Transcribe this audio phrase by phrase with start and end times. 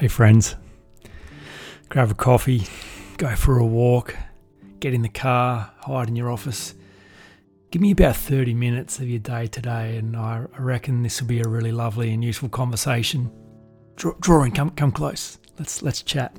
[0.00, 0.56] Hey, friends,
[1.88, 2.66] grab a coffee,
[3.16, 4.16] go for a walk,
[4.80, 6.74] get in the car, hide in your office.
[7.70, 11.40] Give me about 30 minutes of your day today, and I reckon this will be
[11.42, 13.30] a really lovely and useful conversation.
[13.94, 15.38] Draw, drawing, come, come close.
[15.60, 16.36] Let's, let's chat.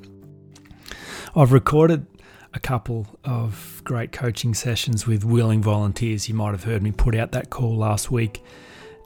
[1.34, 2.08] I've recorded
[2.54, 6.28] a couple of great coaching sessions with willing volunteers.
[6.28, 8.44] You might have heard me put out that call last week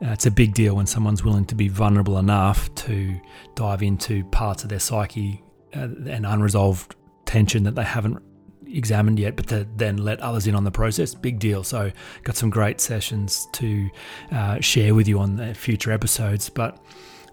[0.01, 3.19] uh, it's a big deal when someone's willing to be vulnerable enough to
[3.55, 5.43] dive into parts of their psyche
[5.75, 8.21] uh, and unresolved tension that they haven't
[8.65, 11.63] examined yet, but to then let others in on the process, big deal.
[11.63, 11.91] So,
[12.23, 13.89] got some great sessions to
[14.31, 16.49] uh, share with you on the future episodes.
[16.49, 16.77] But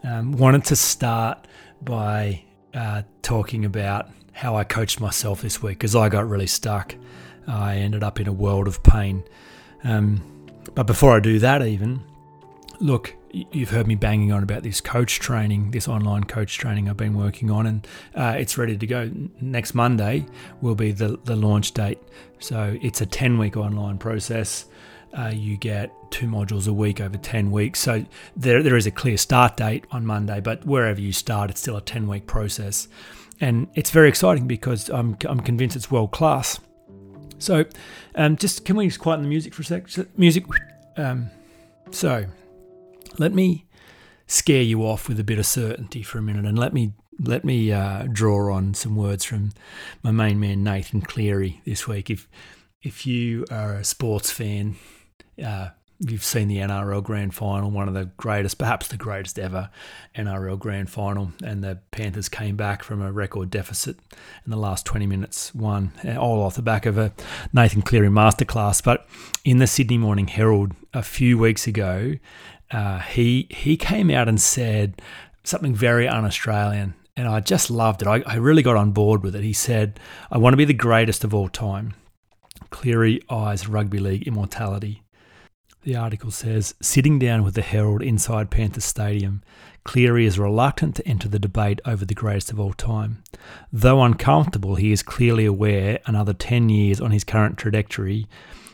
[0.03, 1.47] um, wanted to start
[1.83, 2.43] by
[2.75, 6.95] uh, talking about how I coached myself this week because I got really stuck.
[7.47, 9.23] I ended up in a world of pain.
[9.85, 10.21] Um,
[10.75, 12.03] but before I do that, even
[12.81, 16.97] look, you've heard me banging on about this coach training, this online coach training I've
[16.97, 19.11] been working on, and uh, it's ready to go.
[19.41, 20.27] Next Monday
[20.61, 21.99] will be the, the launch date.
[22.39, 24.67] So it's a 10 week online process.
[25.17, 27.81] Uh, you get two modules a week over 10 weeks.
[27.81, 28.05] So
[28.37, 31.77] there, there is a clear start date on Monday, but wherever you start, it's still
[31.77, 32.89] a 10 week process.
[33.41, 36.59] And it's very exciting because I'm, I'm convinced it's world class.
[37.39, 37.65] So
[38.15, 40.19] um, just can we just quieten the music for a sec?
[40.19, 40.45] Music.
[40.97, 41.31] Um,
[41.91, 42.27] so
[43.19, 43.67] let me
[44.27, 47.45] scare you off with a bit of certainty for a minute, and let me let
[47.45, 49.53] me uh, draw on some words from
[50.03, 52.11] my main man Nathan Cleary this week.
[52.11, 52.29] If
[52.83, 54.77] if you are a sports fan,
[55.45, 59.71] uh, you've seen the NRL Grand Final, one of the greatest, perhaps the greatest ever
[60.15, 63.97] NRL Grand Final, and the Panthers came back from a record deficit
[64.45, 67.13] in the last 20 minutes, won all off the back of a
[67.53, 68.83] Nathan Cleary masterclass.
[68.85, 69.09] But
[69.45, 72.15] in the Sydney Morning Herald a few weeks ago,
[72.71, 75.01] uh, he he came out and said
[75.45, 78.09] something very un-Australian, and I just loved it.
[78.09, 79.45] I, I really got on board with it.
[79.45, 80.01] He said,
[80.31, 81.95] "I want to be the greatest of all time."
[82.71, 85.03] Cleary eyes rugby league immortality.
[85.83, 89.41] The article says, sitting down with the Herald inside Panther Stadium,
[89.85, 93.23] Cleary is reluctant to enter the debate over the greatest of all time.
[93.73, 98.27] Though uncomfortable, he is clearly aware another 10 years on his current trajectory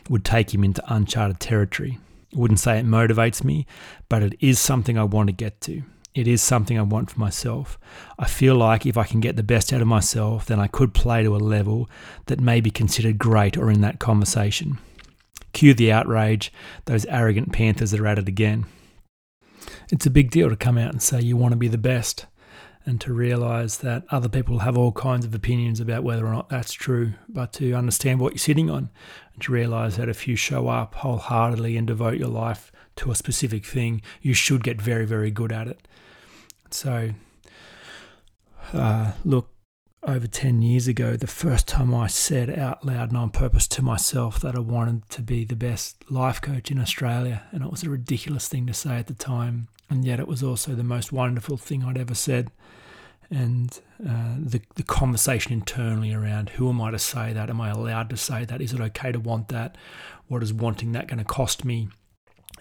[0.09, 1.99] would take him into uncharted territory
[2.35, 3.65] wouldn't say it motivates me,
[4.09, 5.83] but it is something I want to get to.
[6.13, 7.79] It is something I want for myself.
[8.19, 10.93] I feel like if I can get the best out of myself, then I could
[10.93, 11.89] play to a level
[12.27, 14.77] that may be considered great or in that conversation.
[15.53, 16.51] Cue the outrage,
[16.85, 18.65] those arrogant Panthers are at it again.
[19.91, 22.25] It's a big deal to come out and say you want to be the best
[22.85, 26.49] and to realize that other people have all kinds of opinions about whether or not
[26.49, 28.89] that's true, but to understand what you're sitting on
[29.33, 33.15] and to realize that if you show up wholeheartedly and devote your life to a
[33.15, 35.87] specific thing, you should get very, very good at it.
[36.71, 37.11] So,
[38.73, 39.52] uh, look,
[40.05, 43.81] over 10 years ago, the first time I said out loud and on purpose to
[43.81, 47.83] myself that I wanted to be the best life coach in Australia, and it was
[47.83, 51.11] a ridiculous thing to say at the time and yet it was also the most
[51.11, 52.49] wonderful thing I'd ever said.
[53.29, 57.49] And uh, the the conversation internally around who am I to say that?
[57.49, 58.61] Am I allowed to say that?
[58.61, 59.77] Is it okay to want that?
[60.27, 61.89] What is wanting that going to cost me?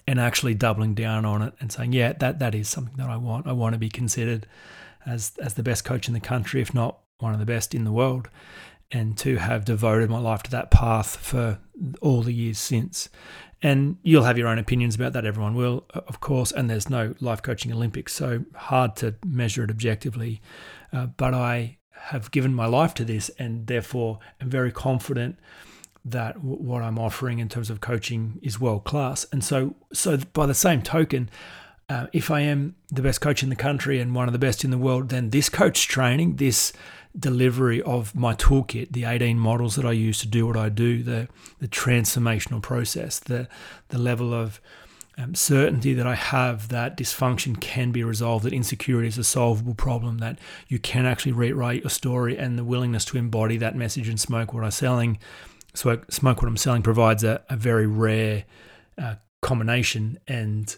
[0.07, 3.17] And actually doubling down on it and saying, yeah, that that is something that I
[3.17, 3.47] want.
[3.47, 4.47] I want to be considered
[5.05, 7.85] as as the best coach in the country, if not one of the best in
[7.85, 8.29] the world,
[8.91, 11.59] and to have devoted my life to that path for
[12.01, 13.09] all the years since.
[13.63, 15.25] And you'll have your own opinions about that.
[15.25, 16.51] Everyone will, of course.
[16.51, 20.43] And there's no life coaching Olympics, so hard to measure it objectively.
[20.93, 25.39] Uh, but I have given my life to this, and therefore am very confident
[26.05, 29.25] that w- what I'm offering in terms of coaching is world class.
[29.31, 31.31] And so, so by the same token,
[31.89, 34.65] uh, if I am the best coach in the country and one of the best
[34.65, 36.73] in the world, then this coach training, this
[37.19, 41.03] delivery of my toolkit, the 18 models that I use to do what I do,
[41.03, 41.29] the,
[41.59, 43.49] the transformational process, the,
[43.89, 44.61] the level of
[45.19, 49.75] um, certainty that I have that dysfunction can be resolved, that insecurity is a solvable
[49.75, 50.39] problem, that
[50.69, 54.55] you can actually rewrite your story, and the willingness to embody that message and smoke
[54.55, 55.19] what I'm selling.
[55.75, 58.45] Smoke, smoke what I'm selling provides a, a very rare
[58.97, 60.75] uh, combination, and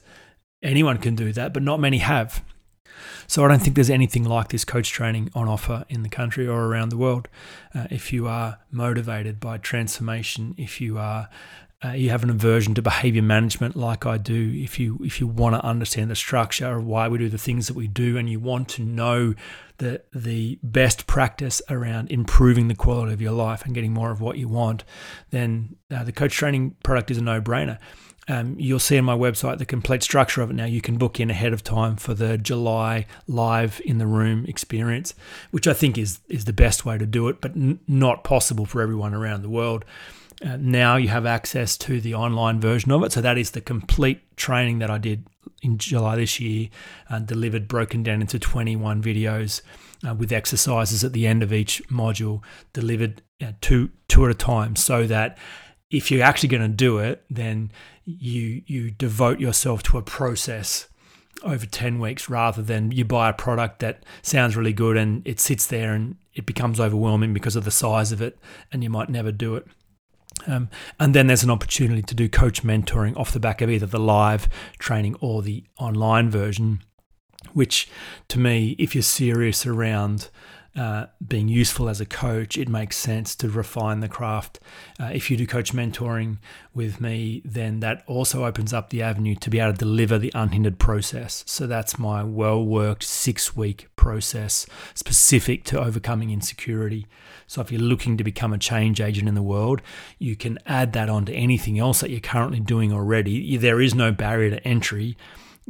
[0.63, 2.43] anyone can do that, but not many have.
[3.27, 6.47] So I don't think there's anything like this coach training on offer in the country
[6.47, 7.29] or around the world.
[7.75, 11.29] Uh, if you are motivated by transformation, if you are
[11.85, 15.27] uh, you have an aversion to behavior management like I do, if you if you
[15.27, 18.31] want to understand the structure of why we do the things that we do, and
[18.31, 19.35] you want to know
[19.79, 24.21] the the best practice around improving the quality of your life and getting more of
[24.21, 24.85] what you want,
[25.31, 27.79] then uh, the coach training product is a no brainer.
[28.29, 30.65] Um, you'll see on my website the complete structure of it now.
[30.65, 35.15] You can book in ahead of time for the July live in the room experience,
[35.51, 38.67] which I think is is the best way to do it, but n- not possible
[38.67, 39.85] for everyone around the world.
[40.45, 43.13] Uh, now you have access to the online version of it.
[43.13, 45.27] So that is the complete training that I did
[45.63, 46.69] in July this year,
[47.09, 49.63] uh, delivered broken down into 21 videos
[50.07, 52.43] uh, with exercises at the end of each module,
[52.73, 55.39] delivered uh, two two at a time, so that
[55.95, 57.71] if you're actually going to do it, then
[58.05, 60.89] you you devote yourself to a process
[61.43, 65.39] over 10 weeks rather than you buy a product that sounds really good and it
[65.39, 68.39] sits there and it becomes overwhelming because of the size of it
[68.73, 69.67] and you might never do it.
[70.47, 70.69] Um,
[70.99, 74.01] and then there's an opportunity to do coach mentoring off the back of either the
[74.01, 74.49] live
[74.79, 76.83] training or the online version,
[77.53, 77.89] which
[78.29, 80.31] to me, if you're serious around
[80.77, 84.59] uh, being useful as a coach, it makes sense to refine the craft.
[84.99, 86.39] Uh, if you do coach mentoring
[86.75, 90.33] with me, then that also opens up the avenue to be able to deliver the
[90.35, 91.45] unhindered process.
[91.47, 97.07] So that's my well worked six week process specific to overcoming insecurity.
[97.47, 99.81] So if you're looking to become a change agent in the world,
[100.19, 103.57] you can add that onto anything else that you're currently doing already.
[103.57, 105.17] There is no barrier to entry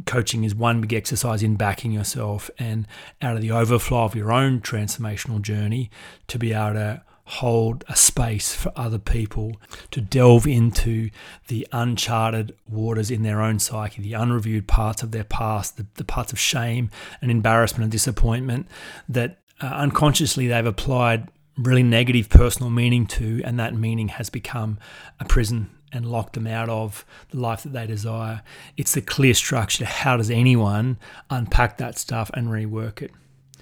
[0.06, 2.86] coaching is one big exercise in backing yourself and
[3.22, 5.90] out of the overflow of your own transformational journey
[6.26, 9.52] to be able to hold a space for other people
[9.90, 11.08] to delve into
[11.48, 16.04] the uncharted waters in their own psyche, the unreviewed parts of their past, the, the
[16.04, 16.90] parts of shame
[17.22, 18.66] and embarrassment and disappointment
[19.08, 24.78] that uh, unconsciously they've applied really negative personal meaning to, and that meaning has become
[25.18, 28.42] a prison and lock them out of the life that they desire.
[28.76, 29.86] It's the clear structure.
[29.86, 30.98] How does anyone
[31.30, 33.12] unpack that stuff and rework it?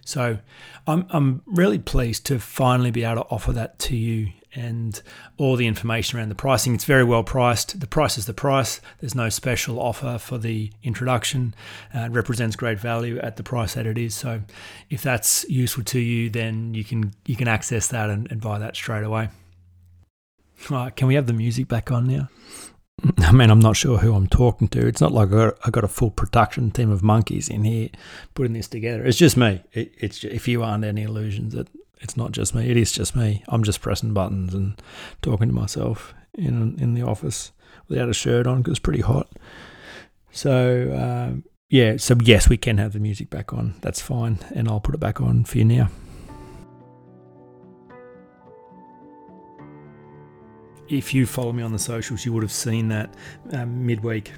[0.05, 0.38] So
[0.87, 5.00] I'm, I'm really pleased to finally be able to offer that to you and
[5.38, 6.75] all the information around the pricing.
[6.75, 7.81] It's very well priced.
[7.81, 8.81] The price is the price.
[9.00, 11.55] There's no special offer for the introduction.
[11.94, 14.14] Uh, it represents great value at the price that it is.
[14.14, 14.43] So
[14.90, 18.58] if that's useful to you, then you can you can access that and, and buy
[18.58, 19.28] that straight away.
[20.70, 22.29] Right, can we have the music back on now?
[23.19, 24.87] I mean, I'm not sure who I'm talking to.
[24.87, 27.88] It's not like I got, I got a full production team of monkeys in here
[28.35, 29.05] putting this together.
[29.05, 29.62] It's just me.
[29.73, 31.69] It, it's just, if you aren't any illusions that
[32.00, 33.43] it's not just me, it is just me.
[33.49, 34.81] I'm just pressing buttons and
[35.20, 37.53] talking to myself in in the office
[37.88, 39.29] without a shirt on because it's pretty hot.
[40.31, 43.75] So um, yeah, so yes, we can have the music back on.
[43.81, 45.91] That's fine, and I'll put it back on for you now.
[50.92, 53.14] If you follow me on the socials, you would have seen that
[53.52, 54.32] um, midweek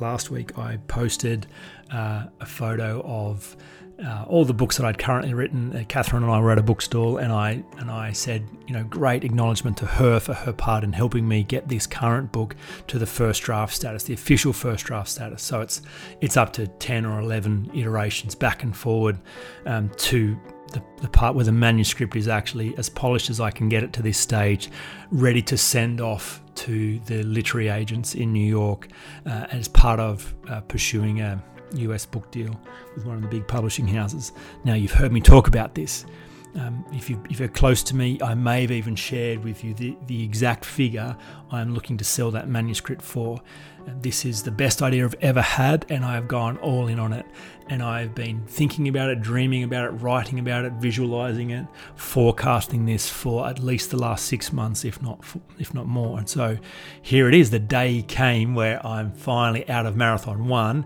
[0.00, 1.46] last week I posted
[1.92, 3.56] uh, a photo of
[4.04, 5.76] uh, all the books that I'd currently written.
[5.76, 8.82] Uh, Catherine and I were at a bookstall, and I and I said, you know,
[8.84, 12.56] great acknowledgement to her for her part in helping me get this current book
[12.86, 15.42] to the first draft status, the official first draft status.
[15.42, 15.82] So it's
[16.20, 19.18] it's up to ten or eleven iterations back and forward
[19.66, 20.38] um, to
[20.70, 23.92] the, the part where the manuscript is actually as polished as I can get it
[23.94, 24.70] to this stage,
[25.10, 28.88] ready to send off to the literary agents in New York
[29.26, 31.42] uh, as part of uh, pursuing a
[31.74, 32.58] US book deal
[32.94, 34.32] with one of the big publishing houses.
[34.64, 36.04] Now, you've heard me talk about this.
[36.56, 39.96] Um, if, you, you're close to me, I may have even shared with you the,
[40.06, 41.16] the exact figure
[41.50, 43.40] I'm looking to sell that manuscript for.
[44.02, 47.12] This is the best idea I've ever had, and I have gone all in on
[47.12, 47.24] it.
[47.68, 52.84] And I've been thinking about it, dreaming about it, writing about it, visualizing it, forecasting
[52.84, 55.24] this for at least the last six months, if not
[55.58, 56.18] if not more.
[56.18, 56.58] And so
[57.00, 57.50] here it is.
[57.50, 60.84] The day came where I'm finally out of Marathon One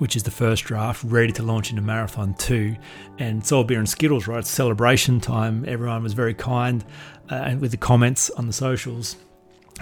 [0.00, 2.74] which is the first draft, ready to launch into Marathon 2.
[3.18, 4.38] And it's all beer and Skittles, right?
[4.38, 5.62] It's celebration time.
[5.68, 6.82] Everyone was very kind
[7.28, 9.16] uh, with the comments on the socials.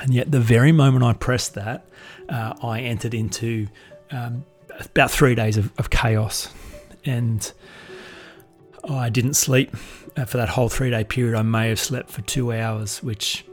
[0.00, 1.86] And yet, the very moment I pressed that,
[2.28, 3.68] uh, I entered into
[4.10, 4.44] um,
[4.80, 6.52] about three days of, of, chaos.
[7.04, 7.50] And
[8.88, 9.76] I didn't sleep
[10.16, 11.36] uh, for that whole three day period.
[11.36, 13.44] I may have slept for two hours, which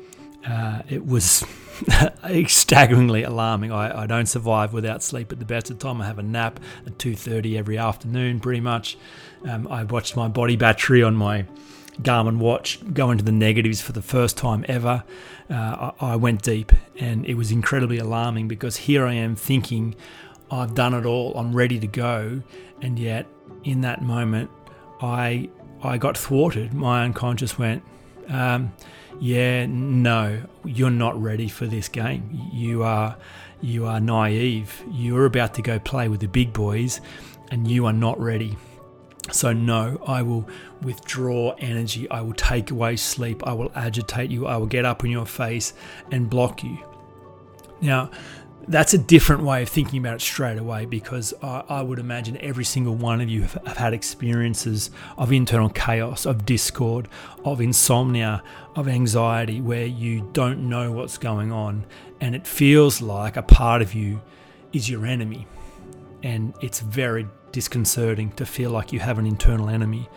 [0.48, 1.46] uh, it was
[2.48, 3.72] staggeringly alarming.
[3.72, 6.02] I, I, don't survive without sleep at the best of time.
[6.02, 8.98] I have a nap at 2.30 every afternoon, pretty much.
[9.48, 11.46] Um, I watched my body battery on my
[12.02, 15.04] Garmin watch go into the negatives for the first time ever.
[15.50, 19.96] Uh, I, I went deep, and it was incredibly alarming because here I am thinking,
[20.52, 22.42] I've done it all, I'm ready to go,
[22.82, 23.28] and yet
[23.64, 24.50] in that moment,
[25.02, 25.50] I
[25.84, 26.74] I got thwarted.
[26.74, 27.84] My unconscious went,
[28.28, 28.74] um,
[29.20, 32.50] "Yeah, no, you're not ready for this game.
[32.52, 33.18] You are
[33.62, 34.84] you are naive.
[34.92, 37.02] You're about to go play with the big boys,
[37.52, 38.58] and you are not ready."
[39.32, 40.48] So, no, I will
[40.84, 42.08] withdraw energy.
[42.12, 43.42] I will take away sleep.
[43.48, 44.46] I will agitate you.
[44.46, 45.74] I will get up in your face
[46.12, 46.78] and block you.
[47.82, 48.12] Now,
[48.68, 52.38] that's a different way of thinking about it straight away because I, I, would imagine
[52.38, 57.08] every single one of you have, have, had experiences of internal chaos, of discord,
[57.44, 58.44] of insomnia,
[58.76, 61.86] of anxiety where you don't know what's going on
[62.20, 64.22] and it feels like a part of you
[64.74, 65.48] is your enemy.
[66.24, 70.10] And it's very disconcerting to feel like you have an internal enemy.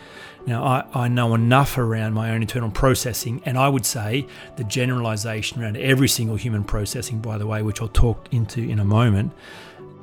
[0.46, 4.26] Now, I, I know enough around my own internal processing, and I would say
[4.56, 8.78] the generalization around every single human processing, by the way, which I'll talk into in
[8.78, 9.32] a moment,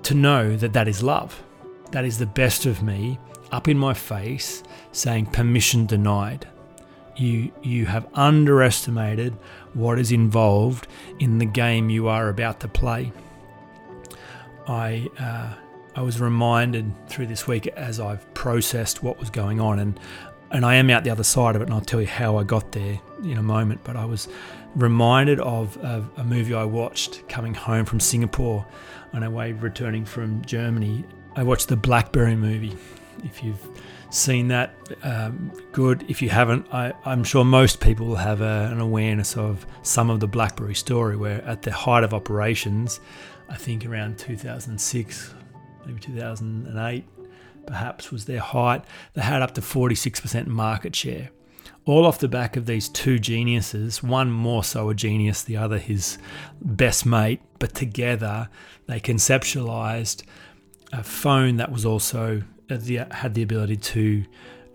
[0.03, 1.41] to know that that is love.
[1.91, 3.17] That is the best of me
[3.51, 4.61] up in my face
[4.91, 6.47] saying permission denied.
[7.15, 9.33] You, you have underestimated
[9.73, 10.87] what is involved
[11.19, 13.13] in the game you are about to play.
[14.67, 15.53] I, uh,
[15.95, 19.99] I was reminded through this week as I've processed what was going on, and
[20.51, 22.43] and I am out the other side of it, and I'll tell you how I
[22.43, 23.81] got there in a moment.
[23.83, 24.27] But I was
[24.75, 28.65] reminded of, of a movie I watched coming home from Singapore
[29.13, 31.05] on our way returning from Germany.
[31.35, 32.77] I watched the Blackberry movie.
[33.23, 33.65] If you've
[34.09, 36.05] seen that, um, good.
[36.09, 40.19] If you haven't, I, am sure most people have a, an awareness of some of
[40.19, 42.99] the Blackberry story, where at the height of operations,
[43.49, 45.34] I think around 2006,
[45.85, 47.05] maybe 2008,
[47.65, 48.83] perhaps was their height.
[49.13, 51.29] They had up to 46% market share.
[51.85, 55.77] All off the back of these two geniuses, one more so a genius, the other
[55.77, 56.17] his
[56.61, 58.49] best mate, but together
[58.87, 60.23] they conceptualized
[60.91, 62.77] a phone that was also uh,
[63.11, 64.25] had the ability to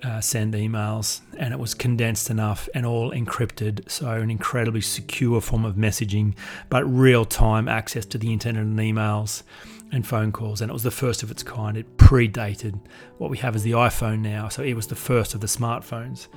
[0.02, 5.40] uh, send emails and it was condensed enough and all encrypted so an incredibly secure
[5.40, 6.34] form of messaging
[6.70, 9.42] but real time access to the internet and emails
[9.92, 11.76] and phone calls, and it was the first of its kind.
[11.76, 12.80] It predated
[13.18, 16.28] what we have as the iPhone now, so it was the first of the smartphones.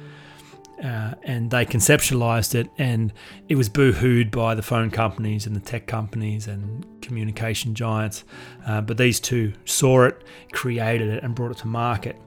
[0.84, 3.14] Uh, and they conceptualized it, and
[3.48, 8.24] it was boo-hooed by the phone companies and the tech companies and communication giants.
[8.66, 12.20] Uh, but these two saw it, created it, and brought it to market.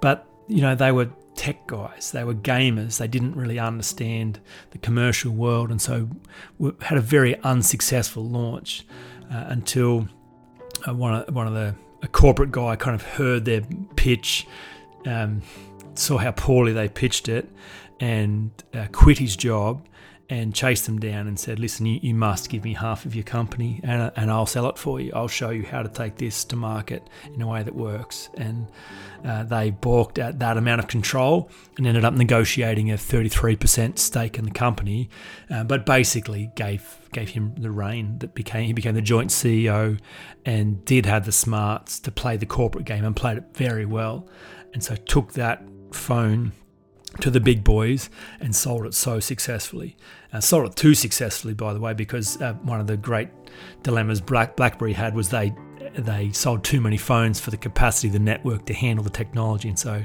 [0.00, 2.98] But you know, they were tech guys, they were gamers.
[2.98, 4.40] They didn't really understand
[4.72, 6.08] the commercial world, and so
[6.80, 8.84] had a very unsuccessful launch
[9.32, 10.08] uh, until
[10.86, 13.62] uh, one of one of the a corporate guy kind of heard their
[13.96, 14.46] pitch,
[15.06, 15.42] um,
[15.94, 17.48] saw how poorly they pitched it,
[17.98, 19.86] and uh, quit his job
[20.30, 23.24] and chased them down and said, "Listen, you, you must give me half of your
[23.24, 25.12] company, and, and I'll sell it for you.
[25.14, 27.02] I'll show you how to take this to market
[27.34, 28.66] in a way that works." And
[29.24, 34.38] uh, they balked at that amount of control and ended up negotiating a 33% stake
[34.38, 35.08] in the company,
[35.50, 39.98] uh, but basically gave gave him the reign that became he became the joint CEO
[40.44, 44.28] and did have the smarts to play the corporate game and played it very well,
[44.72, 45.62] and so took that
[45.92, 46.52] phone
[47.20, 48.08] to the big boys
[48.40, 49.96] and sold it so successfully.
[50.32, 53.28] Uh, sold it too successfully, by the way, because uh, one of the great
[53.82, 55.52] dilemmas Black, BlackBerry had was they
[55.94, 59.68] they sold too many phones for the capacity of the network to handle the technology,
[59.68, 60.04] and so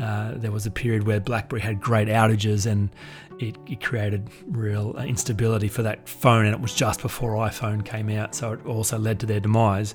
[0.00, 2.90] uh, there was a period where BlackBerry had great outages, and
[3.38, 6.46] it, it, created real instability for that phone.
[6.46, 9.94] And it was just before iPhone came out, so it also led to their demise.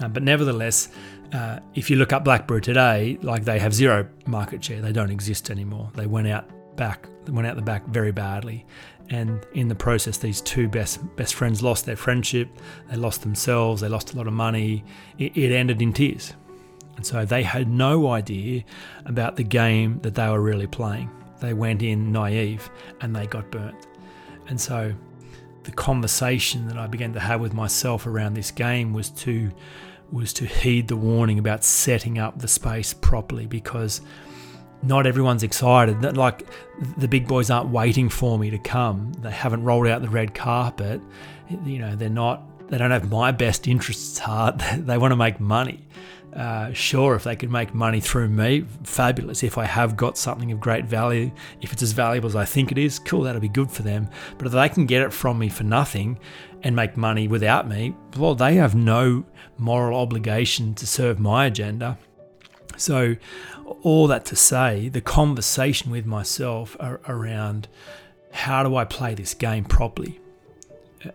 [0.00, 0.88] Uh, but nevertheless,
[1.32, 4.80] uh, if you look up BlackBerry today, like they have zero market share.
[4.80, 5.90] They don't exist anymore.
[5.94, 8.66] They went out back, went out the back very badly,
[9.12, 12.48] and in the process, these two best best friends lost their friendship.
[12.90, 13.82] They lost themselves.
[13.82, 14.84] They lost a lot of money.
[15.18, 16.32] It, it ended in tears,
[16.96, 18.64] and so they had no idea
[19.04, 21.10] about the game that they were really playing.
[21.40, 22.70] They went in naive,
[23.02, 23.86] and they got burnt.
[24.48, 24.94] And so,
[25.64, 29.52] the conversation that I began to have with myself around this game was to
[30.10, 34.00] was to heed the warning about setting up the space properly because
[34.82, 36.16] not everyone's excited.
[36.16, 36.46] Like
[36.96, 39.12] the big boys aren't waiting for me to come.
[39.14, 41.00] They haven't rolled out the red carpet.
[41.64, 42.68] You know, they're not.
[42.68, 44.62] They don't have my best interests at heart.
[44.78, 45.86] They want to make money.
[46.34, 49.42] Uh, sure, if they can make money through me, fabulous.
[49.42, 52.72] If I have got something of great value, if it's as valuable as I think
[52.72, 54.08] it is, cool, that'll be good for them.
[54.38, 56.18] But if they can get it from me for nothing
[56.62, 59.24] and make money without me, well, they have no
[59.58, 61.98] moral obligation to serve my agenda.
[62.78, 63.16] So,
[63.82, 67.68] all that to say, the conversation with myself around
[68.32, 70.18] how do I play this game properly?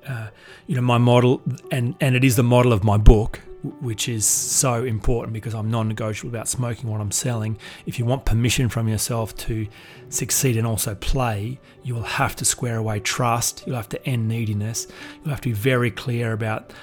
[0.08, 0.28] Uh,
[0.68, 3.40] you know, my model, and, and it is the model of my book,
[3.82, 7.58] which is so important because I'm non negotiable about smoking what I'm selling.
[7.86, 9.68] If you want permission from yourself to
[10.10, 13.64] succeed and also play, you will have to square away trust.
[13.66, 14.88] You'll have to end neediness.
[15.22, 16.74] You'll have to be very clear about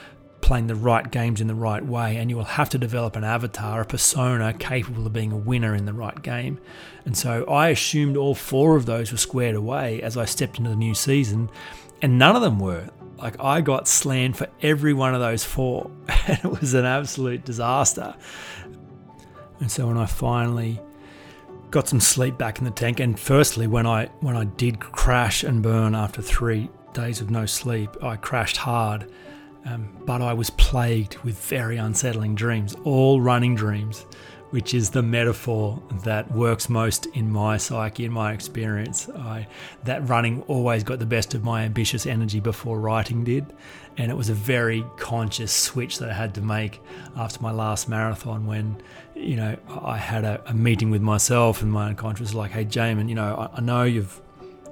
[0.45, 3.25] playing the right games in the right way, and you will have to develop an
[3.25, 6.61] avatar, a persona capable of being a winner in the right game.
[7.07, 10.69] And so I assumed all four of those were squared away as I stepped into
[10.69, 11.49] the new season,
[12.03, 12.91] and none of them were.
[13.17, 15.91] Like I got slammed for every one of those four,
[16.27, 18.15] and it was an absolute disaster.
[19.61, 20.79] And so when I finally
[21.71, 25.43] got some sleep back in the tank, and firstly when I when I did crash
[25.43, 29.11] and burn after three days of no sleep, I crashed hard.
[29.67, 34.05] Um, but I was plagued with very unsettling dreams, all running dreams
[34.55, 39.09] which is the metaphor that works most in my psyche, in my experience.
[39.09, 39.49] I,
[39.83, 43.53] that running always got the best of my ambitious energy before writing did.
[43.97, 46.81] And it was a very conscious switch that I had to make
[47.17, 48.81] after my last marathon when,
[49.17, 53.09] you know, I had a, a meeting with myself and my unconscious like, hey, Jaemin,
[53.09, 54.21] you know, I, I know you've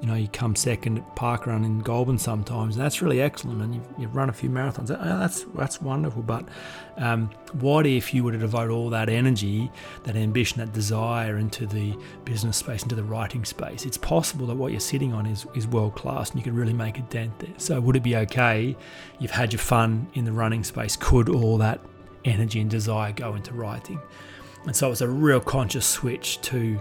[0.03, 2.75] you know, you come second at parkrun in Goulburn sometimes.
[2.75, 4.91] And that's really excellent, and you've, you've, run a few marathons.
[4.91, 6.23] Oh, that's that's wonderful.
[6.23, 6.49] But
[6.97, 7.31] um,
[7.61, 9.71] what if you were to devote all that energy,
[10.03, 13.87] that ambition, that desire into the business space, into the writing space?
[13.87, 16.75] It's possible that what you're sitting on is is world class, and you could really
[16.75, 17.55] make a dent there.
[17.59, 18.77] So would it be okay?
[19.21, 20.97] You've had your fun in the running space.
[20.97, 21.81] Could all that
[22.25, 24.01] energy and desire go into writing?
[24.67, 26.81] And so it was a real conscious switch to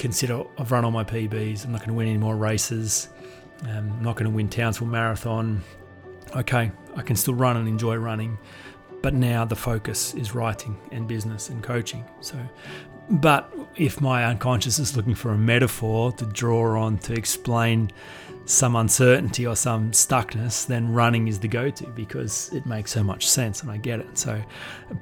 [0.00, 1.64] consider I've run all my PBs.
[1.64, 3.08] I'm not going to win any more races.
[3.64, 5.62] Um, I'm not going to win Townsville Marathon.
[6.34, 8.38] Okay, I can still run and enjoy running,
[9.02, 12.04] but now the focus is writing and business and coaching.
[12.20, 12.38] So,
[13.10, 17.90] but if my unconscious is looking for a metaphor to draw on to explain
[18.46, 23.28] some uncertainty or some stuckness, then running is the go-to because it makes so much
[23.28, 24.16] sense and I get it.
[24.16, 24.40] So,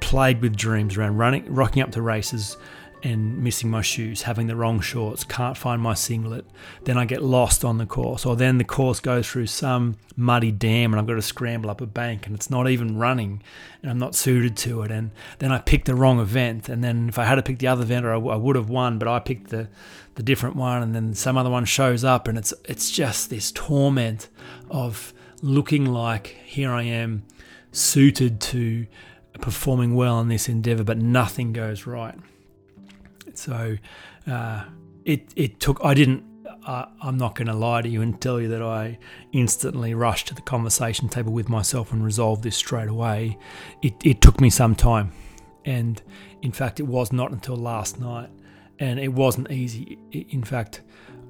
[0.01, 2.57] plagued with dreams around running, rocking up to races
[3.01, 6.45] and missing my shoes, having the wrong shorts, can't find my singlet.
[6.83, 10.51] Then I get lost on the course, or then the course goes through some muddy
[10.51, 13.41] dam and I've got to scramble up a bank and it's not even running
[13.81, 14.91] and I'm not suited to it.
[14.91, 16.67] And then I pick the wrong event.
[16.67, 18.99] And then if I had to pick the other event, I, I would have won,
[18.99, 19.69] but I picked the,
[20.15, 20.83] the different one.
[20.83, 24.27] And then some other one shows up and it's, it's just this torment
[24.69, 27.23] of looking like here I am
[27.71, 28.87] suited to
[29.39, 32.15] performing well in this endeavor, but nothing goes right.
[33.37, 33.77] So
[34.27, 34.65] uh,
[35.05, 35.79] it it took.
[35.83, 36.23] I didn't.
[36.65, 38.99] Uh, I'm not going to lie to you and tell you that I
[39.31, 43.37] instantly rushed to the conversation table with myself and resolved this straight away.
[43.81, 45.11] It, it took me some time,
[45.65, 46.01] and
[46.41, 48.29] in fact, it was not until last night,
[48.77, 49.97] and it wasn't easy.
[50.11, 50.81] In fact,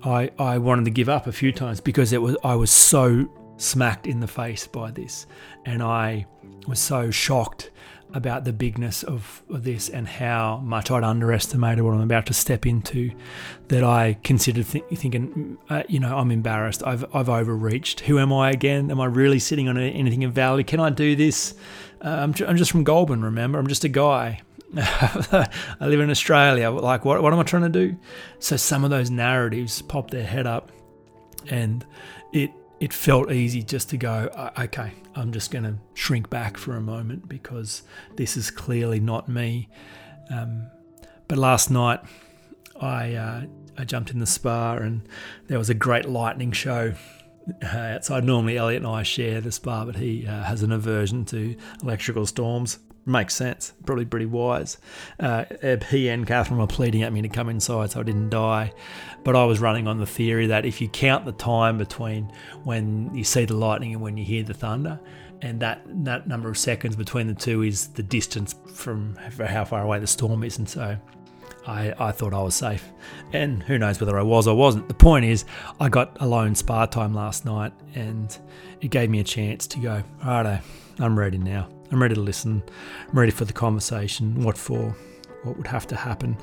[0.03, 3.29] I I wanted to give up a few times because it was I was so
[3.57, 5.27] smacked in the face by this,
[5.65, 6.25] and I
[6.67, 7.71] was so shocked
[8.13, 12.33] about the bigness of, of this and how much I'd underestimated what I'm about to
[12.33, 13.11] step into
[13.67, 16.81] that I considered th- thinking, uh, you know, I'm embarrassed.
[16.85, 18.01] I've, I've overreached.
[18.01, 18.89] Who am I again?
[18.89, 20.63] Am I really sitting on anything of value?
[20.63, 21.55] Can I do this?
[22.03, 23.59] Uh, I'm, I'm just from Goulburn, remember?
[23.59, 24.41] I'm just a guy.
[24.77, 25.47] I
[25.81, 26.69] live in Australia.
[26.71, 27.97] Like, what, what am I trying to do?
[28.39, 30.71] So some of those narratives pop their head up
[31.49, 31.85] and
[32.33, 36.75] it it felt easy just to go, okay, I'm just going to shrink back for
[36.75, 37.83] a moment because
[38.15, 39.67] this is clearly not me.
[40.29, 40.67] Um,
[41.27, 41.99] but last night,
[42.79, 43.43] I uh,
[43.77, 45.07] I jumped in the spa and
[45.47, 46.93] there was a great lightning show
[47.63, 48.23] uh, outside.
[48.23, 52.25] Normally, Elliot and I share the spa, but he uh, has an aversion to electrical
[52.25, 53.73] storms makes sense.
[53.85, 54.77] Probably pretty wise.
[55.19, 55.45] Uh,
[55.89, 58.73] he and Catherine were pleading at me to come inside so I didn't die.
[59.23, 62.31] But I was running on the theory that if you count the time between
[62.63, 64.99] when you see the lightning and when you hear the thunder,
[65.41, 69.83] and that, that number of seconds between the two is the distance from how far
[69.83, 70.57] away the storm is.
[70.57, 70.97] And so
[71.65, 72.83] I, I thought I was safe.
[73.31, 74.87] And who knows whether I was or wasn't.
[74.87, 75.45] The point is,
[75.79, 78.37] I got alone spa time last night and
[78.81, 80.59] it gave me a chance to go, righto,
[80.99, 81.69] I'm ready now.
[81.91, 82.63] I'm ready to listen.
[83.07, 84.43] I'm ready for the conversation.
[84.43, 84.95] What for?
[85.43, 86.37] What would have to happen?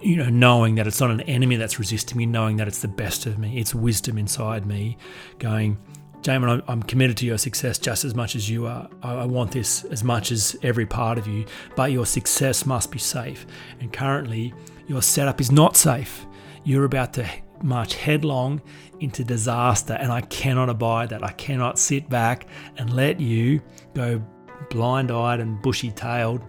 [0.00, 2.88] You know, knowing that it's not an enemy that's resisting me, knowing that it's the
[2.88, 4.96] best of me, it's wisdom inside me
[5.38, 5.76] going,
[6.22, 8.88] Jaemin, I'm committed to your success just as much as you are.
[9.02, 11.44] I want this as much as every part of you,
[11.76, 13.46] but your success must be safe.
[13.80, 14.52] And currently,
[14.86, 16.26] your setup is not safe.
[16.64, 17.28] You're about to
[17.62, 18.60] march headlong
[19.00, 21.22] into disaster, and I cannot abide that.
[21.22, 22.46] I cannot sit back
[22.78, 23.60] and let you
[23.94, 24.22] go
[24.70, 26.42] blind eyed and bushy tailed.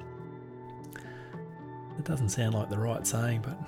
[1.98, 3.60] It doesn't sound like the right saying, but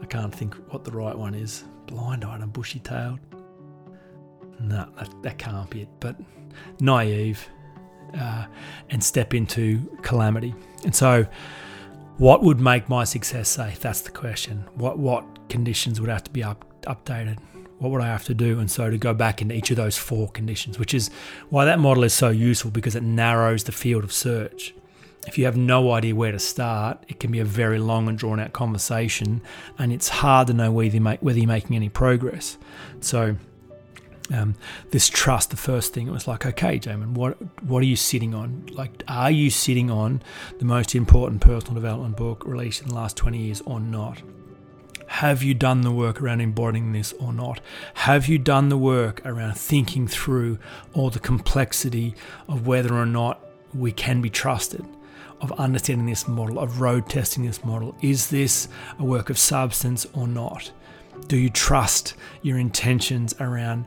[0.00, 1.64] I can't think what the right one is.
[1.86, 3.20] Blind eyed and bushy tailed.
[4.60, 5.88] No, that, that can't be it.
[6.00, 6.16] But
[6.80, 7.48] naive
[8.18, 8.46] uh,
[8.90, 10.54] and step into calamity.
[10.84, 11.26] And so,
[12.16, 13.80] what would make my success safe?
[13.80, 14.64] That's the question.
[14.74, 17.38] What what conditions would have to be up, updated?
[17.78, 18.58] What would I have to do?
[18.58, 21.10] And so to go back into each of those four conditions, which is
[21.48, 24.74] why that model is so useful because it narrows the field of search.
[25.26, 28.16] If you have no idea where to start, it can be a very long and
[28.16, 29.42] drawn out conversation,
[29.78, 32.56] and it's hard to know whether, you make, whether you're making any progress.
[33.00, 33.36] So,
[34.32, 34.54] um,
[34.90, 38.34] this trust, the first thing, it was like, okay, Jaemin, what what are you sitting
[38.34, 38.68] on?
[38.72, 40.22] Like, are you sitting on
[40.58, 44.22] the most important personal development book released in the last 20 years or not?
[45.18, 47.60] Have you done the work around embodying this or not?
[47.94, 50.60] Have you done the work around thinking through
[50.94, 52.14] all the complexity
[52.46, 54.86] of whether or not we can be trusted?
[55.40, 57.96] Of understanding this model, of road testing this model.
[58.00, 58.68] Is this
[59.00, 60.70] a work of substance or not?
[61.26, 63.86] Do you trust your intentions around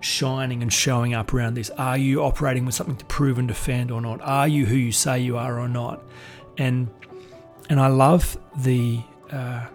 [0.00, 1.70] shining and showing up around this?
[1.70, 4.20] Are you operating with something to prove and defend or not?
[4.20, 6.02] Are you who you say you are or not?
[6.58, 6.90] And
[7.70, 9.00] and I love the
[9.32, 9.68] uh,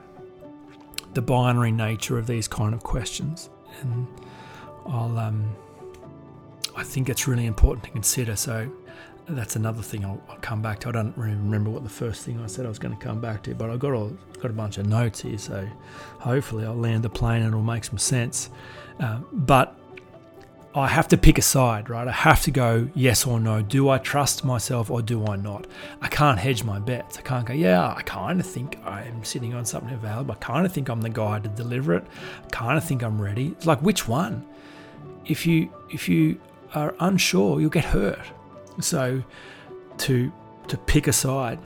[1.13, 3.49] the binary nature of these kind of questions,
[3.81, 4.07] and
[4.85, 5.55] I'll um,
[6.75, 8.35] I think it's really important to consider.
[8.35, 8.69] So
[9.27, 10.89] that's another thing I'll, I'll, come back to.
[10.89, 13.19] I don't really remember what the first thing I said I was going to come
[13.19, 15.67] back to, but I've got a, got a bunch of notes here, so
[16.19, 18.49] hopefully I'll land the plane and it'll make some sense.
[18.99, 19.77] Uh, but
[20.73, 22.07] I have to pick a side, right?
[22.07, 23.61] I have to go yes or no.
[23.61, 25.67] Do I trust myself or do I not?
[26.01, 27.17] I can't hedge my bets.
[27.17, 30.33] I can't go, yeah, I kind of think I am sitting on something valuable.
[30.33, 32.05] I kind of think I'm the guy to deliver it.
[32.45, 33.47] I kind of think I'm ready.
[33.47, 34.45] It's like which one?
[35.25, 36.39] If you if you
[36.73, 38.25] are unsure, you'll get hurt.
[38.79, 39.21] So
[39.99, 40.31] to
[40.69, 41.59] to pick a side.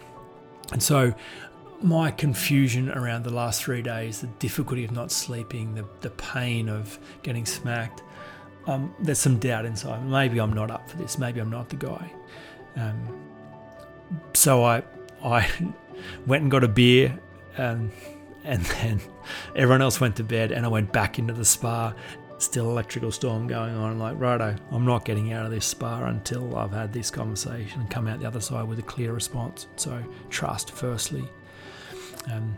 [0.72, 1.14] And so
[1.82, 6.70] my confusion around the last three days, the difficulty of not sleeping, the, the pain
[6.70, 8.02] of getting smacked,
[8.68, 10.06] um, there's some doubt inside.
[10.06, 11.18] Maybe I'm not up for this.
[11.18, 12.12] Maybe I'm not the guy.
[12.76, 13.20] Um,
[14.34, 14.84] so I
[15.24, 15.50] I
[16.28, 17.18] went and got a beer,
[17.58, 17.92] and
[18.44, 19.02] and then
[19.56, 21.94] everyone else went to bed, and I went back into the spa.
[22.38, 23.94] Still electrical storm going on.
[23.94, 27.80] I'm Like righto, I'm not getting out of this spa until I've had this conversation
[27.80, 29.68] and come out the other side with a clear response.
[29.78, 31.30] So trust, firstly.
[32.30, 32.58] Um,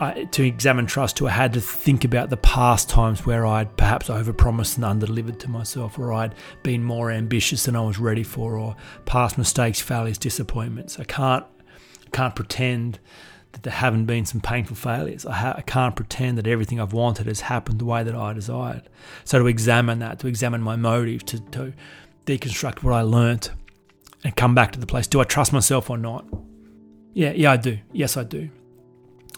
[0.00, 4.08] To examine trust to, I had to think about the past times where I'd perhaps
[4.08, 8.56] overpromised and underdelivered to myself, or I'd been more ambitious than I was ready for,
[8.56, 10.98] or past mistakes, failures, disappointments.
[10.98, 11.44] I can't,
[12.12, 12.98] can't pretend
[13.52, 15.26] that there haven't been some painful failures.
[15.26, 18.32] I, ha- I can't pretend that everything I've wanted has happened the way that I
[18.32, 18.88] desired.
[19.24, 21.74] So to examine that, to examine my motive, to, to
[22.24, 23.50] deconstruct what I learnt,
[24.24, 26.24] and come back to the place: Do I trust myself or not?
[27.12, 27.78] Yeah, yeah, I do.
[27.92, 28.48] Yes, I do.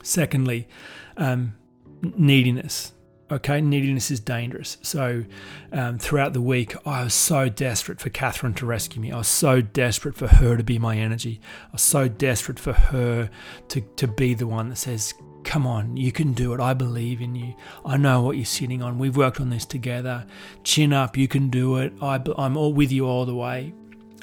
[0.03, 0.69] Secondly,
[1.17, 1.55] um,
[2.03, 2.93] neediness.
[3.31, 4.77] Okay, neediness is dangerous.
[4.83, 5.25] So,
[5.73, 9.11] um, throughout the week, I was so desperate for Catherine to rescue me.
[9.11, 11.41] I was so desperate for her to be my energy.
[11.69, 13.31] I was so desperate for her
[13.69, 16.61] to, to be the one that says, Come on, you can do it.
[16.61, 17.55] I believe in you.
[17.87, 18.99] I know what you're sitting on.
[18.99, 20.27] We've worked on this together.
[20.63, 21.93] Chin up, you can do it.
[22.03, 23.73] I, I'm all with you all the way.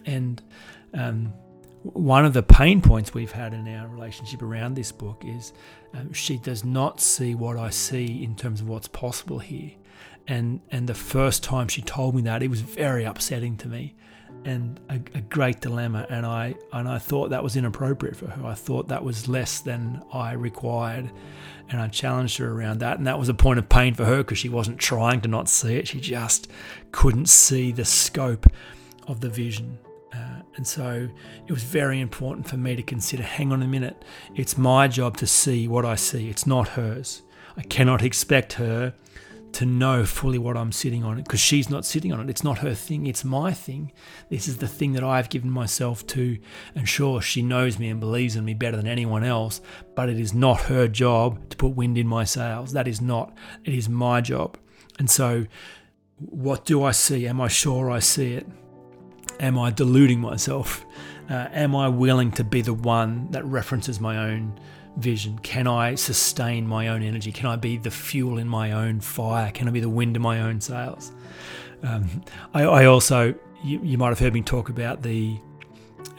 [0.05, 0.41] And
[0.93, 1.33] um,
[1.83, 5.53] one of the pain points we've had in our relationship around this book is
[5.93, 9.71] um, she does not see what I see in terms of what's possible here.
[10.27, 13.95] And, and the first time she told me that, it was very upsetting to me
[14.45, 16.05] and a, a, great dilemma.
[16.09, 18.45] And I, and I thought that was inappropriate for her.
[18.45, 21.09] I thought that was less than I required.
[21.69, 22.97] And I challenged her around that.
[22.97, 25.49] And that was a point of pain for her because she wasn't trying to not
[25.49, 25.87] see it.
[25.87, 26.49] She just
[26.91, 28.45] couldn't see the scope
[29.07, 29.79] of the vision.
[30.59, 31.07] And so
[31.47, 34.03] it was very important for me to consider hang on a minute,
[34.35, 37.21] it's my job to see what I see, it's not hers.
[37.55, 38.93] I cannot expect her
[39.53, 42.29] to know fully what I'm sitting on because she's not sitting on it.
[42.29, 43.93] It's not her thing, it's my thing.
[44.29, 46.37] This is the thing that I've given myself to.
[46.75, 49.61] And sure, she knows me and believes in me better than anyone else,
[49.95, 52.73] but it is not her job to put wind in my sails.
[52.73, 54.57] That is not, it is my job.
[54.97, 55.45] And so,
[56.17, 57.25] what do I see?
[57.29, 58.45] Am I sure I see it?
[59.39, 60.85] Am I deluding myself?
[61.29, 64.59] Uh, am I willing to be the one that references my own
[64.97, 65.39] vision?
[65.39, 67.31] Can I sustain my own energy?
[67.31, 69.51] Can I be the fuel in my own fire?
[69.51, 71.11] Can I be the wind in my own sails?
[71.83, 72.23] Um,
[72.53, 75.39] I, I, also, you, you, might have heard me talk about the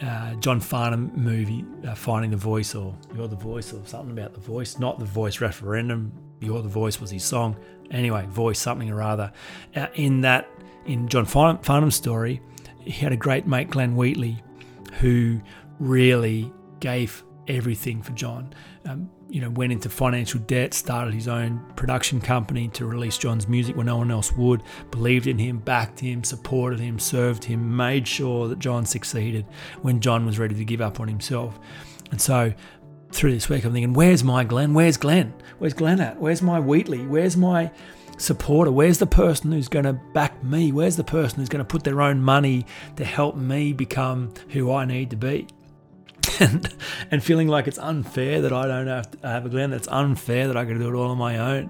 [0.01, 4.33] uh, John Farnham movie, uh, Finding the Voice, or You're the Voice, or something about
[4.33, 4.79] the voice.
[4.79, 7.55] Not the voice referendum, You're the Voice was his song.
[7.91, 9.31] Anyway, voice something or other.
[9.75, 10.49] Uh, in that,
[10.85, 12.41] in John Farnham's story,
[12.83, 14.43] he had a great mate, Glenn Wheatley,
[14.99, 15.41] who
[15.79, 18.53] really gave everything for John.
[18.85, 23.47] Um, you know, went into financial debt, started his own production company to release John's
[23.47, 27.75] music when no one else would, believed in him, backed him, supported him, served him,
[27.75, 29.45] made sure that John succeeded
[29.81, 31.57] when John was ready to give up on himself.
[32.11, 32.53] And so
[33.13, 34.73] through this week, I'm thinking, where's my Glenn?
[34.73, 35.33] Where's Glenn?
[35.59, 36.19] Where's Glenn at?
[36.19, 37.05] Where's my Wheatley?
[37.05, 37.71] Where's my
[38.21, 38.71] supporter?
[38.71, 40.71] Where's the person who's going to back me?
[40.71, 44.71] Where's the person who's going to put their own money to help me become who
[44.71, 45.47] I need to be?
[46.39, 46.73] And,
[47.11, 50.47] and feeling like it's unfair that I don't have, to have a Glenn, that's unfair
[50.47, 51.69] that I to do it all on my own.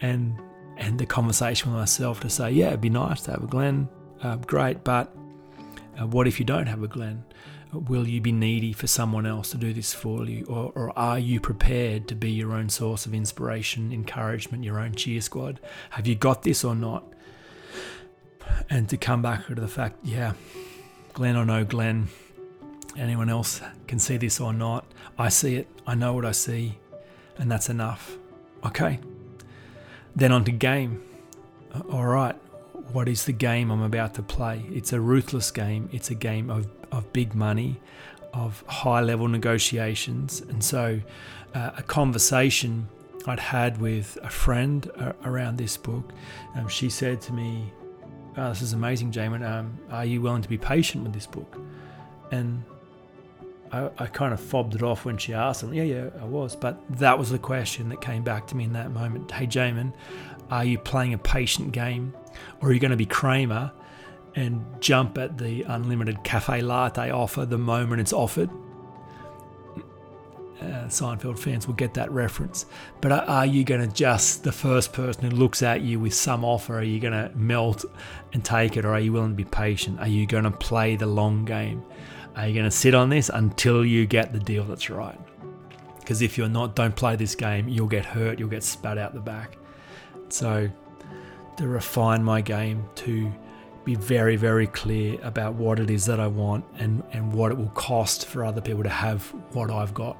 [0.00, 0.40] And
[0.78, 3.88] and the conversation with myself to say, yeah, it'd be nice to have a Glenn,
[4.22, 5.14] uh, great, but
[6.00, 7.24] uh, what if you don't have a Glenn?
[7.72, 10.46] Will you be needy for someone else to do this for you?
[10.46, 14.94] Or, or, are you prepared to be your own source of inspiration, encouragement, your own
[14.94, 15.60] cheer squad?
[15.90, 17.04] Have you got this or not?
[18.70, 20.32] And to come back to the fact, yeah,
[21.12, 22.08] Glenn or no Glenn,
[22.96, 24.86] anyone else can see this or not.
[25.18, 26.78] I see it, I know what I see,
[27.36, 28.16] and that's enough.
[28.64, 28.98] Okay.
[30.16, 31.02] Then on to game.
[31.90, 32.34] All right,
[32.92, 34.64] what is the game I'm about to play?
[34.70, 37.80] It's a ruthless game, it's a game of of big money,
[38.32, 40.40] of high level negotiations.
[40.40, 41.00] And so,
[41.54, 42.88] uh, a conversation
[43.26, 46.12] I'd had with a friend uh, around this book,
[46.54, 47.72] um, she said to me,
[48.36, 49.46] oh, This is amazing, Jaemin.
[49.46, 51.60] Um, are you willing to be patient with this book?
[52.30, 52.62] And
[53.72, 55.74] I, I, kind of fobbed it off when she asked him.
[55.74, 56.56] Yeah, yeah, I was.
[56.56, 59.30] But that was the question that came back to me in that moment.
[59.30, 59.92] Hey, Jaemin,
[60.50, 62.14] are you playing a patient game
[62.60, 63.72] or are you going to be Kramer
[64.38, 68.50] and jump at the unlimited cafe latte offer the moment it's offered.
[70.60, 72.66] Uh, Seinfeld fans will get that reference.
[73.00, 76.44] But are you going to just the first person who looks at you with some
[76.44, 76.78] offer?
[76.78, 77.84] Are you going to melt
[78.32, 80.00] and take it, or are you willing to be patient?
[80.00, 81.84] Are you going to play the long game?
[82.34, 85.18] Are you going to sit on this until you get the deal that's right?
[86.00, 87.68] Because if you're not, don't play this game.
[87.68, 88.38] You'll get hurt.
[88.38, 89.58] You'll get spat out the back.
[90.28, 90.68] So,
[91.58, 93.32] to refine my game to
[93.84, 97.58] be very, very clear about what it is that I want and, and what it
[97.58, 100.16] will cost for other people to have what I've got.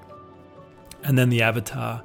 [1.05, 2.03] And then the avatar,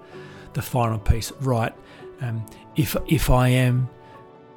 [0.53, 1.73] the final piece, right?
[2.21, 3.89] Um, if if I am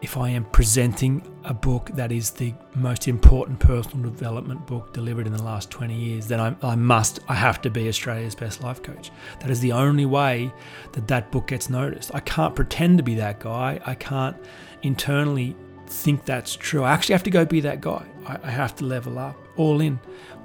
[0.03, 5.27] if I am presenting a book that is the most important personal development book delivered
[5.27, 8.63] in the last 20 years, then I, I, must, I have to be Australia's best
[8.63, 9.11] life coach.
[9.41, 10.53] That is the only way
[10.93, 12.15] that that book gets noticed.
[12.15, 13.81] I can't pretend to be that guy.
[13.87, 14.37] I can't
[14.83, 15.57] internally
[15.87, 16.83] think that's true.
[16.83, 18.05] I actually have to go be that guy.
[18.27, 19.99] I, I have to level up, all in,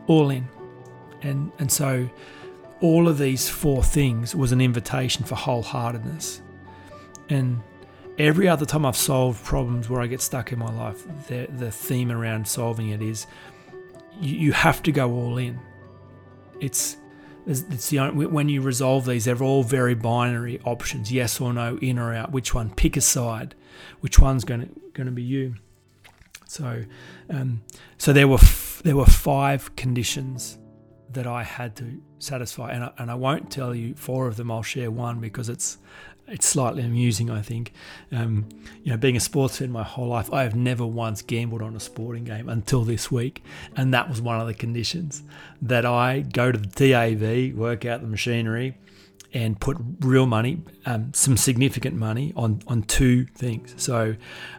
[0.08, 0.48] all in.
[1.24, 2.10] And, and so
[2.80, 6.40] all of these four things was an invitation for wholeheartedness.
[7.30, 7.62] And
[8.18, 11.72] every other time I've solved problems where I get stuck in my life, the, the
[11.72, 13.28] theme around solving it is
[14.20, 15.60] you, you have to go all in.
[16.60, 16.98] It's
[17.48, 21.78] it's the only, when you resolve these, they're all very binary options: yes or no,
[21.82, 22.32] in or out.
[22.32, 22.70] Which one?
[22.70, 23.56] Pick a side.
[24.02, 25.56] Which one's going to going to be you?
[26.46, 26.84] So,
[27.30, 27.64] um,
[27.98, 30.60] so there were f- there were five conditions
[31.10, 34.52] that I had to satisfy, and I, and I won't tell you four of them.
[34.52, 35.80] I'll share one because it's
[36.32, 37.74] it's slightly amusing, I think.
[38.12, 38.48] Um,
[38.84, 41.76] you know, being a sports fan my whole life, I have never once gambled on
[41.76, 43.44] a sporting game until this week,
[43.76, 45.24] and that was one of the conditions
[45.62, 48.78] that I go to the TAB, work out the machinery,
[49.34, 53.74] and put real money, um, some significant money on on two things.
[53.78, 54.16] So,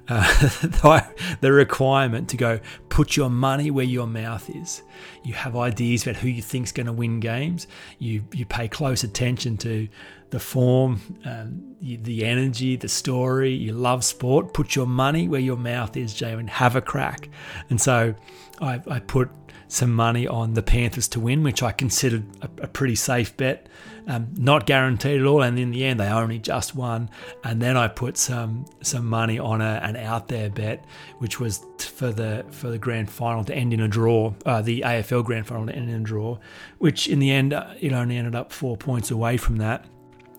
[0.08, 0.48] uh,
[1.40, 4.82] the requirement to go put your money where your mouth is.
[5.24, 7.66] You have ideas about who you think's going to win games.
[7.98, 9.88] You you pay close attention to
[10.32, 13.52] the form, um, the energy, the story.
[13.52, 14.54] You love sport.
[14.54, 17.28] Put your money where your mouth is, Jay, and have a crack.
[17.68, 18.14] And so,
[18.58, 19.28] I, I put
[19.68, 23.68] some money on the Panthers to win, which I considered a, a pretty safe bet.
[24.06, 27.10] Um, not guaranteed at all, and in the end they only just won.
[27.44, 30.84] And then I put some some money on a, an out there bet,
[31.18, 34.80] which was for the for the grand final to end in a draw, uh, the
[34.80, 36.38] AFL grand final to end in a draw,
[36.78, 39.86] which in the end uh, it only ended up four points away from that.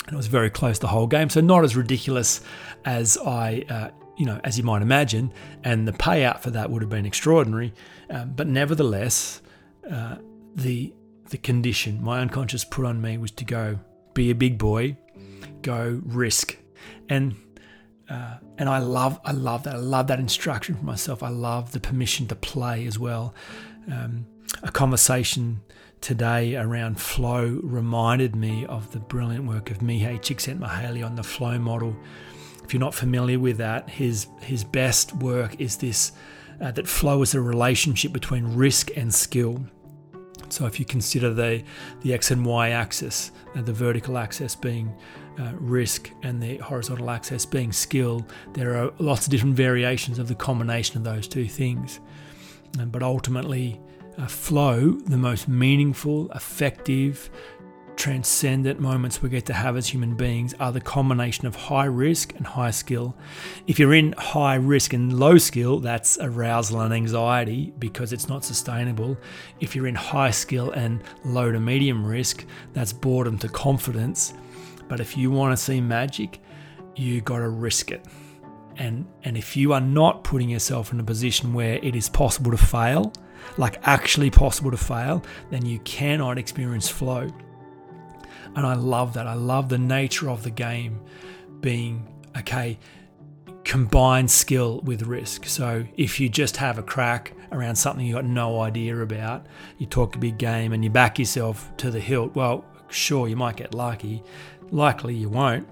[0.05, 2.41] And it was very close the whole game, so not as ridiculous
[2.85, 6.81] as I uh, you know, as you might imagine, and the payout for that would
[6.81, 7.73] have been extraordinary.
[8.09, 9.41] Um, but nevertheless,
[9.89, 10.17] uh,
[10.55, 10.93] the
[11.29, 13.79] the condition my unconscious put on me was to go
[14.13, 14.97] be a big boy,
[15.61, 16.57] go risk,
[17.09, 17.35] and
[18.09, 21.23] uh, and I love I love that I love that instruction for myself.
[21.23, 23.33] I love the permission to play as well.
[23.91, 24.27] Um,
[24.61, 25.61] a conversation
[26.03, 31.57] today around flow reminded me of the brilliant work of Mihaly Csikszentmihalyi on the flow
[31.57, 31.95] model
[32.63, 36.13] if you're not familiar with that, his his best work is this
[36.61, 39.65] uh, that flow is a relationship between risk and skill.
[40.49, 41.63] So if you consider the
[42.01, 44.93] the x and y axis, uh, the vertical axis being
[45.39, 50.27] uh, risk and the horizontal axis being skill, there are lots of different variations of
[50.27, 51.99] the combination of those two things.
[52.87, 53.79] But ultimately,
[54.27, 57.29] flow, the most meaningful, effective,
[57.95, 62.33] transcendent moments we get to have as human beings are the combination of high risk
[62.35, 63.15] and high skill.
[63.67, 68.43] If you're in high risk and low skill, that's arousal and anxiety because it's not
[68.43, 69.15] sustainable.
[69.59, 74.33] If you're in high skill and low to medium risk, that's boredom to confidence.
[74.87, 76.41] But if you want to see magic,
[76.95, 78.05] you got to risk it.
[78.77, 82.51] and and if you are not putting yourself in a position where it is possible
[82.51, 83.13] to fail,
[83.57, 87.29] like actually possible to fail, then you cannot experience flow.
[88.55, 89.27] And I love that.
[89.27, 91.01] I love the nature of the game
[91.61, 92.77] being okay,
[93.63, 95.45] combine skill with risk.
[95.45, 99.45] So if you just have a crack around something you got no idea about,
[99.77, 103.35] you talk a big game and you back yourself to the hilt, well, sure, you
[103.35, 104.23] might get lucky.
[104.71, 105.67] Likely you won't.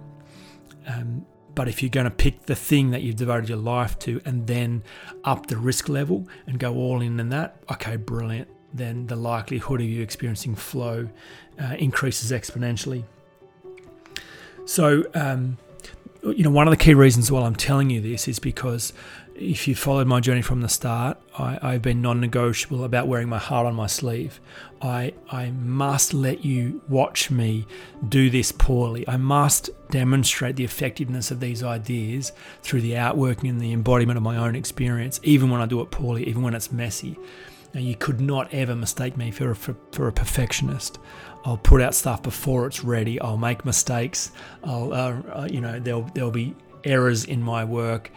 [0.87, 4.21] Um, but if you're going to pick the thing that you've devoted your life to
[4.25, 4.83] and then
[5.23, 8.47] up the risk level and go all in in that, okay, brilliant.
[8.73, 11.09] Then the likelihood of you experiencing flow
[11.61, 13.03] uh, increases exponentially.
[14.65, 15.57] So, um,
[16.23, 18.93] you know, one of the key reasons why I'm telling you this is because
[19.35, 23.37] if you followed my journey from the start, I, have been non-negotiable about wearing my
[23.37, 24.39] heart on my sleeve.
[24.81, 27.65] I I must let you watch me
[28.07, 29.07] do this poorly.
[29.07, 34.23] I must demonstrate the effectiveness of these ideas through the outworking and the embodiment of
[34.23, 37.17] my own experience, even when I do it poorly, even when it's messy.
[37.73, 40.99] Now, you could not ever mistake me for a, for, for a perfectionist.
[41.45, 43.19] I'll put out stuff before it's ready.
[43.19, 44.31] I'll make mistakes.
[44.63, 48.11] I'll, uh, uh, you know, there'll there'll be errors in my work,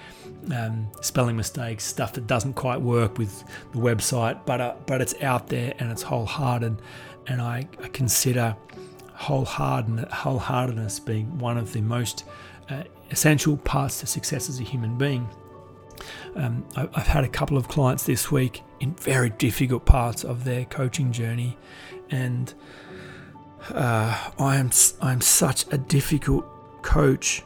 [0.54, 5.14] um, spelling mistakes, stuff that doesn't quite work with the website, but uh, but it's
[5.22, 6.80] out there and it's wholehearted,
[7.26, 8.56] and I, I consider
[9.14, 12.24] wholehearted wholeheartedness being one of the most
[12.68, 15.28] uh, essential parts to success as a human being.
[16.34, 20.64] Um, I've had a couple of clients this week in very difficult parts of their
[20.64, 21.56] coaching journey,
[22.10, 22.52] and
[23.70, 26.44] uh, I am I'm such a difficult
[26.82, 27.42] coach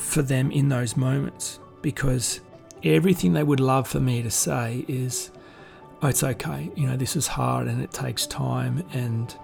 [0.00, 2.40] for them in those moments because
[2.82, 5.30] everything they would love for me to say is,
[6.02, 6.70] oh, "It's okay.
[6.74, 9.34] You know, this is hard and it takes time, and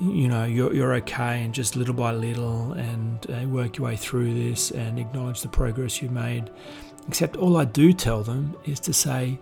[0.00, 3.96] you know, you're you're okay, and just little by little, and uh, work your way
[3.96, 6.50] through this, and acknowledge the progress you've made."
[7.08, 9.38] Except all I do tell them is to say,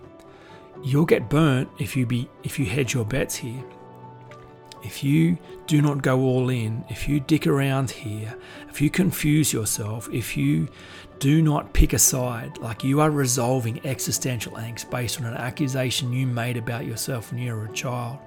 [0.83, 3.63] "You'll get burnt if you be if you hedge your bets here."
[4.85, 8.37] If you do not go all in, if you dick around here,
[8.69, 10.67] if you confuse yourself, if you
[11.19, 16.13] do not pick a side, like you are resolving existential angst based on an accusation
[16.13, 18.19] you made about yourself when you were a child,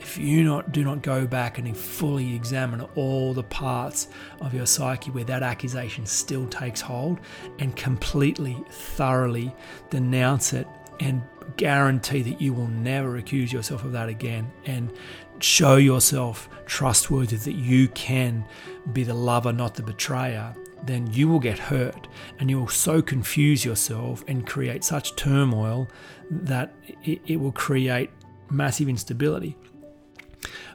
[0.00, 4.08] if you not do not go back and fully examine all the parts
[4.40, 7.18] of your psyche where that accusation still takes hold
[7.60, 9.54] and completely thoroughly
[9.88, 10.66] denounce it
[11.00, 11.22] and
[11.56, 14.92] guarantee that you will never accuse yourself of that again and
[15.40, 18.44] show yourself trustworthy that you can
[18.92, 20.54] be the lover, not the betrayer,
[20.84, 25.88] then you will get hurt and you will so confuse yourself and create such turmoil
[26.30, 28.10] that it, it will create
[28.50, 29.56] massive instability.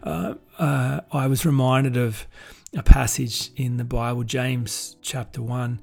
[0.04, 2.28] Uh, uh, I was reminded of
[2.76, 5.80] a passage in the Bible, James chapter 1.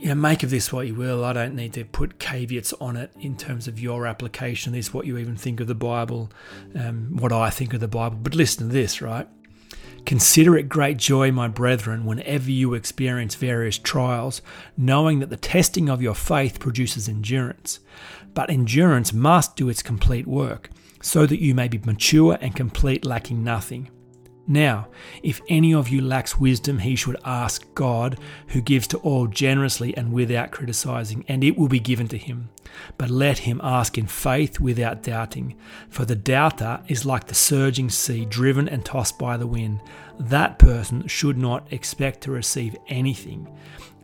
[0.00, 1.24] You know, make of this what you will.
[1.24, 5.06] I don't need to put caveats on it in terms of your application this, what
[5.06, 6.30] you even think of the Bible,
[6.74, 8.18] um, what I think of the Bible.
[8.22, 9.26] But listen to this, right?
[10.04, 14.42] Consider it great joy, my brethren, whenever you experience various trials,
[14.76, 17.80] knowing that the testing of your faith produces endurance.
[18.34, 20.68] But endurance must do its complete work,
[21.00, 23.88] so that you may be mature and complete, lacking nothing.
[24.46, 24.88] Now,
[25.22, 29.96] if any of you lacks wisdom, he should ask God, who gives to all generously
[29.96, 32.50] and without criticizing, and it will be given to him.
[32.98, 35.56] But let him ask in faith without doubting.
[35.88, 39.80] For the doubter is like the surging sea, driven and tossed by the wind.
[40.18, 43.48] That person should not expect to receive anything.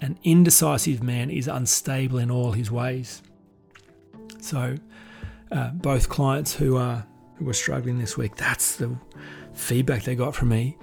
[0.00, 3.20] An indecisive man is unstable in all his ways.
[4.40, 4.76] So,
[5.53, 8.96] uh, both clients who are who were struggling this week, that's the
[9.61, 10.77] feedback they got from me,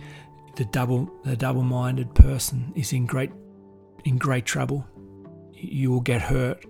[0.56, 3.32] the double the double-minded person is in great
[4.06, 4.86] in great trouble.
[5.54, 6.64] You will get hurt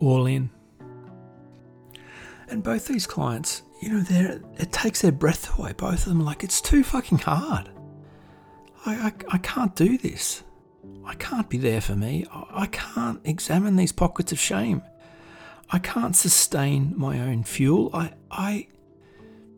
[0.00, 0.50] all in.
[2.48, 5.74] And both these clients, you know, they it takes their breath away.
[5.74, 7.68] Both of them like, it's too fucking hard.
[8.86, 10.42] I, I, I can't do this.
[11.04, 12.24] I can't be there for me.
[12.32, 14.82] I can't examine these pockets of shame.
[15.70, 17.90] I can't sustain my own fuel.
[17.92, 18.68] I, I,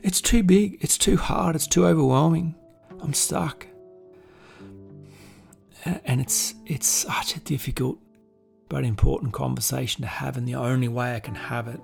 [0.03, 2.55] it's too big, it's too hard, it's too overwhelming.
[3.01, 3.67] I'm stuck.
[5.85, 7.99] And it's it's such a difficult
[8.69, 11.81] but important conversation to have and the only way I can have it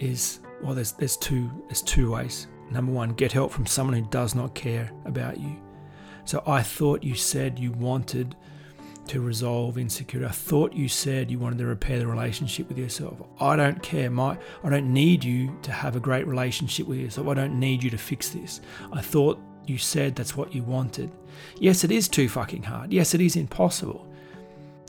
[0.00, 2.46] is well there's there's two there's two ways.
[2.70, 5.56] Number one, get help from someone who does not care about you.
[6.24, 8.34] So I thought you said you wanted
[9.08, 10.28] to resolve insecurity.
[10.28, 13.22] I thought you said you wanted to repair the relationship with yourself.
[13.40, 14.10] I don't care.
[14.10, 17.28] My I don't need you to have a great relationship with yourself.
[17.28, 18.60] I don't need you to fix this.
[18.92, 21.10] I thought you said that's what you wanted.
[21.58, 22.92] Yes, it is too fucking hard.
[22.92, 24.06] Yes, it is impossible.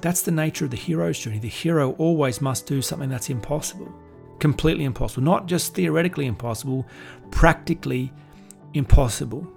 [0.01, 1.39] That's the nature of the hero's journey.
[1.39, 3.91] The hero always must do something that's impossible,
[4.39, 6.85] completely impossible, not just theoretically impossible,
[7.31, 8.11] practically
[8.73, 9.47] impossible.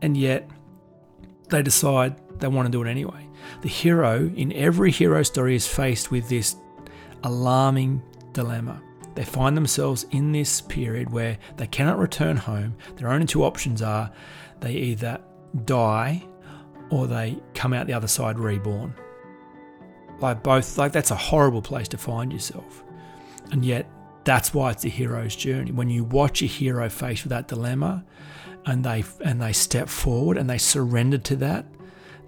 [0.00, 0.48] And yet,
[1.50, 3.28] they decide they want to do it anyway.
[3.62, 6.56] The hero in every hero story is faced with this
[7.24, 8.82] alarming dilemma.
[9.14, 12.76] They find themselves in this period where they cannot return home.
[12.96, 14.10] Their only two options are
[14.60, 15.20] they either
[15.64, 16.22] die
[16.90, 18.94] or they come out the other side reborn.
[20.20, 22.84] Like both, like that's a horrible place to find yourself.
[23.50, 23.86] And yet,
[24.24, 25.72] that's why it's a hero's journey.
[25.72, 28.04] When you watch a hero faced with that dilemma,
[28.66, 31.66] and they and they step forward and they surrender to that,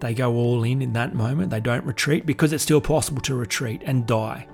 [0.05, 1.51] they go all in in that moment.
[1.51, 4.47] They don't retreat because it's still possible to retreat and die.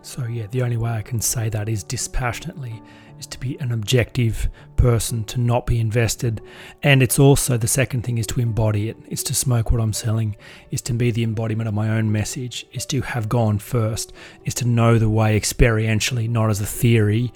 [0.00, 2.82] So, yeah, the only way I can say that is dispassionately,
[3.18, 6.40] is to be an objective person, to not be invested.
[6.82, 8.94] And it's also the second thing is to embody.
[9.08, 10.36] It's to smoke what I'm selling,
[10.70, 14.12] is to be the embodiment of my own message, is to have gone first,
[14.44, 17.30] is to know the way experientially, not as a theory,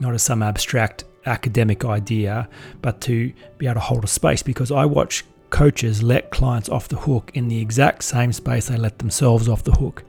[0.00, 2.48] not as some abstract academic idea,
[2.82, 4.42] but to be able to hold a space.
[4.42, 8.76] Because I watch coaches let clients off the hook in the exact same space they
[8.76, 10.04] let themselves off the hook.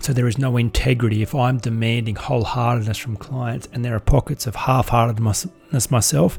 [0.00, 1.22] So there is no integrity.
[1.22, 6.38] If I'm demanding wholeheartedness from clients and there are pockets of half-heartedness myself,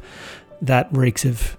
[0.61, 1.57] that reeks of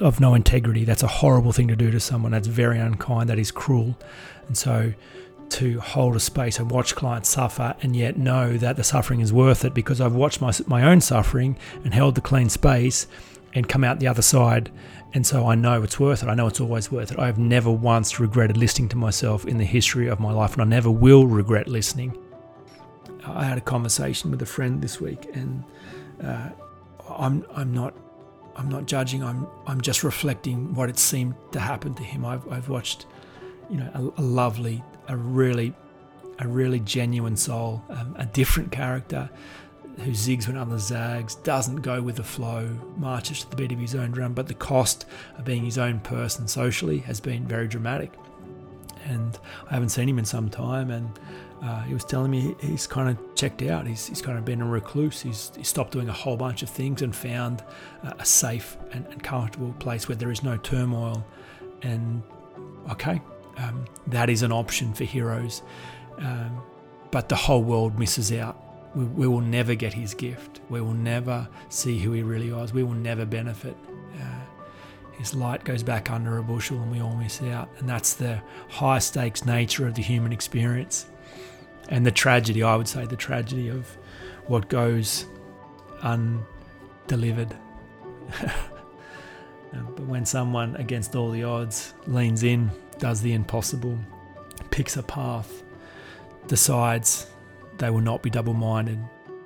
[0.00, 0.84] of no integrity.
[0.84, 2.32] That's a horrible thing to do to someone.
[2.32, 3.28] That's very unkind.
[3.28, 3.98] That is cruel.
[4.46, 4.94] And so
[5.50, 9.32] to hold a space and watch clients suffer and yet know that the suffering is
[9.32, 13.06] worth it because I've watched my, my own suffering and held the clean space
[13.56, 14.70] and come out the other side
[15.16, 16.28] and so I know it's worth it.
[16.28, 17.18] I know it's always worth it.
[17.18, 20.66] I've never once regretted listening to myself in the history of my life, and I
[20.66, 22.18] never will regret listening.
[23.24, 25.64] I had a conversation with a friend this week, and
[26.22, 26.50] uh,
[27.08, 27.94] I'm I'm not
[28.56, 29.24] I'm not judging.
[29.24, 32.26] I'm I'm just reflecting what it seemed to happen to him.
[32.26, 33.06] I've I've watched,
[33.70, 35.72] you know, a, a lovely, a really,
[36.40, 39.30] a really genuine soul, um, a different character,
[39.98, 43.78] who zigs when others zags, doesn't go with the flow, marches to the beat of
[43.78, 45.06] his own drum, but the cost
[45.38, 48.12] of being his own person socially has been very dramatic.
[49.04, 49.38] And
[49.70, 51.18] I haven't seen him in some time, and
[51.62, 53.86] uh, he was telling me he's kind of checked out.
[53.86, 55.22] He's, he's kind of been a recluse.
[55.22, 57.62] He's, he stopped doing a whole bunch of things and found
[58.02, 61.24] uh, a safe and, and, comfortable place where there is no turmoil.
[61.82, 62.22] And
[62.90, 63.22] okay,
[63.58, 65.62] um, that is an option for heroes.
[66.18, 66.60] Um,
[67.10, 68.65] but the whole world misses out
[68.96, 70.60] we, we will never get his gift.
[70.70, 72.72] We will never see who he really was.
[72.72, 73.76] We will never benefit.
[74.14, 74.40] Uh,
[75.12, 77.68] his light goes back under a bushel and we all miss out.
[77.78, 81.06] And that's the high stakes nature of the human experience.
[81.90, 83.86] And the tragedy, I would say, the tragedy of
[84.46, 85.26] what goes
[86.02, 87.54] undelivered.
[88.40, 93.98] but when someone, against all the odds, leans in, does the impossible,
[94.70, 95.62] picks a path,
[96.46, 97.26] decides
[97.78, 98.98] they will not be double minded,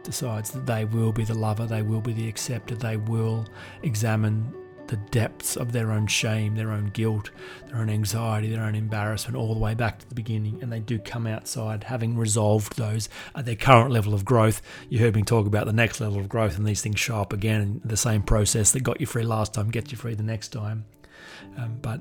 [0.03, 3.47] decides that they will be the lover, they will be the acceptor, they will
[3.83, 4.55] examine
[4.91, 7.31] the depths of their own shame, their own guilt,
[7.69, 10.59] their own anxiety, their own embarrassment, all the way back to the beginning.
[10.61, 14.61] And they do come outside having resolved those at their current level of growth.
[14.89, 17.33] You heard me talk about the next level of growth, and these things show up
[17.33, 17.81] again.
[17.85, 20.85] The same process that got you free last time gets you free the next time.
[21.57, 22.01] Um, but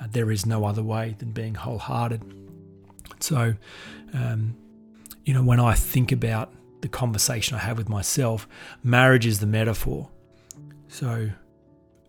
[0.00, 2.34] uh, there is no other way than being wholehearted.
[3.20, 3.54] So,
[4.12, 4.56] um,
[5.24, 8.46] you know, when I think about the conversation I have with myself,
[8.82, 10.10] marriage is the metaphor.
[10.88, 11.30] So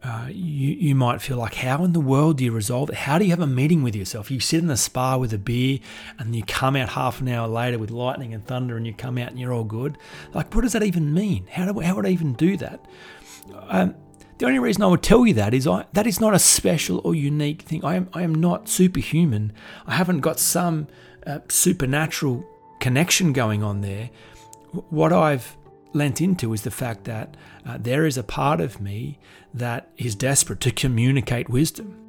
[0.04, 2.96] uh, you, you might feel like, how in the world do you resolve it?
[2.96, 4.30] How do you have a meeting with yourself?
[4.30, 5.80] You sit in the spa with a beer
[6.20, 9.18] and you come out half an hour later with lightning and thunder and you come
[9.18, 9.98] out and you're all good.
[10.34, 11.48] Like, what does that even mean?
[11.48, 12.86] How, do, how would I even do that?
[13.68, 13.96] Um,
[14.38, 17.00] the only reason I would tell you that is I, that is not a special
[17.06, 17.86] or unique thing.
[17.86, 19.54] I am, I am not superhuman.
[19.88, 20.88] I haven't got some
[21.26, 22.46] uh, supernatural
[22.86, 24.12] connection going on there.
[24.92, 25.58] What I've
[25.94, 29.18] lent into is the fact that uh, there is a part of me
[29.56, 32.00] that is desperate to communicate wisdom.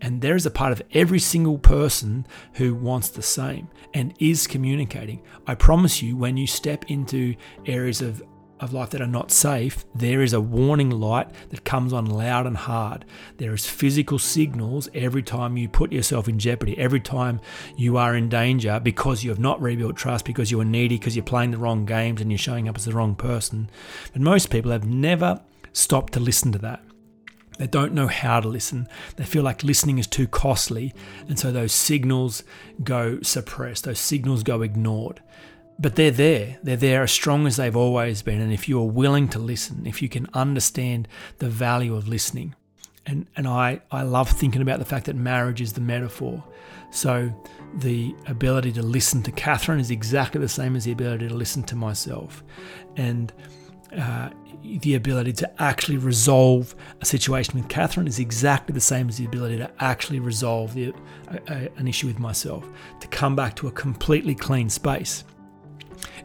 [0.00, 4.46] And there is a part of every single person who wants the same and is
[4.46, 5.20] communicating.
[5.46, 7.34] I promise you, when you step into
[7.66, 8.22] areas of
[8.62, 12.46] of life that are not safe, there is a warning light that comes on loud
[12.46, 13.04] and hard.
[13.38, 17.40] There is physical signals every time you put yourself in jeopardy, every time
[17.76, 21.16] you are in danger because you have not rebuilt trust, because you are needy, because
[21.16, 23.68] you're playing the wrong games and you're showing up as the wrong person.
[24.12, 25.40] But most people have never
[25.72, 26.82] stopped to listen to that.
[27.58, 28.88] They don't know how to listen.
[29.16, 30.94] They feel like listening is too costly.
[31.28, 32.44] And so those signals
[32.82, 35.20] go suppressed, those signals go ignored
[35.82, 36.58] but they're there.
[36.62, 38.40] They're there as strong as they've always been.
[38.40, 41.08] And if you are willing to listen, if you can understand
[41.38, 42.54] the value of listening,
[43.04, 46.42] And, and I, I love thinking about the fact that marriage is the metaphor.
[46.90, 47.32] So
[47.80, 51.62] the ability to listen to Catherine is exactly the same as the ability to listen
[51.64, 52.44] to myself.
[52.96, 53.32] And
[53.98, 54.28] uh,
[54.82, 59.24] the ability to actually resolve a situation with Catherine is exactly the same as the
[59.24, 60.92] ability to actually resolve the,
[61.76, 62.64] an issue with myself,
[63.00, 65.24] to come back to a completely clean space.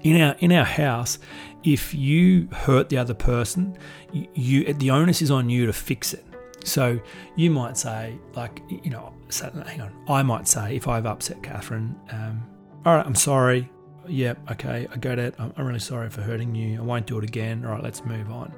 [0.07, 1.19] In our in our house,
[1.63, 3.77] if you hurt the other person,
[4.13, 6.25] you, you the onus is on you to fix it.
[6.63, 6.97] So
[7.35, 11.43] you might say, like, you know, so, hang on, I might say if I've upset
[11.43, 12.41] Catherine, um,
[12.85, 13.69] all right, I'm sorry,
[14.07, 15.35] yeah, okay, I get it.
[15.39, 16.79] I'm, I'm really sorry for hurting you.
[16.79, 17.65] I won't do it again.
[17.65, 18.53] All right, let's move on.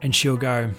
[0.00, 0.70] And she'll go,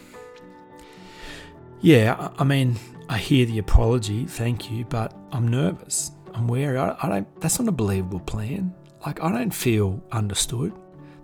[1.81, 2.77] yeah, I, I mean,
[3.07, 6.11] I hear the apology, thank you, but I'm nervous.
[6.33, 6.77] I'm wary.
[6.79, 7.41] I, I don't.
[7.41, 8.73] That's not a believable plan.
[9.05, 10.73] Like I don't feel understood.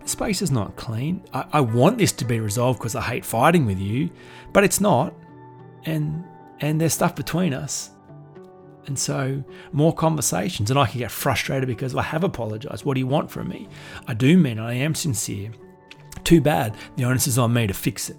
[0.02, 1.22] The space is not clean.
[1.32, 4.10] I, I want this to be resolved because I hate fighting with you,
[4.52, 5.14] but it's not.
[5.84, 6.24] And
[6.60, 7.90] and there's stuff between us
[8.88, 12.84] and so, more conversations, and I can get frustrated because I have apologized.
[12.84, 13.68] What do you want from me?
[14.06, 15.52] I do mean I am sincere.
[16.24, 16.74] Too bad.
[16.96, 18.16] The onus is on me to fix it.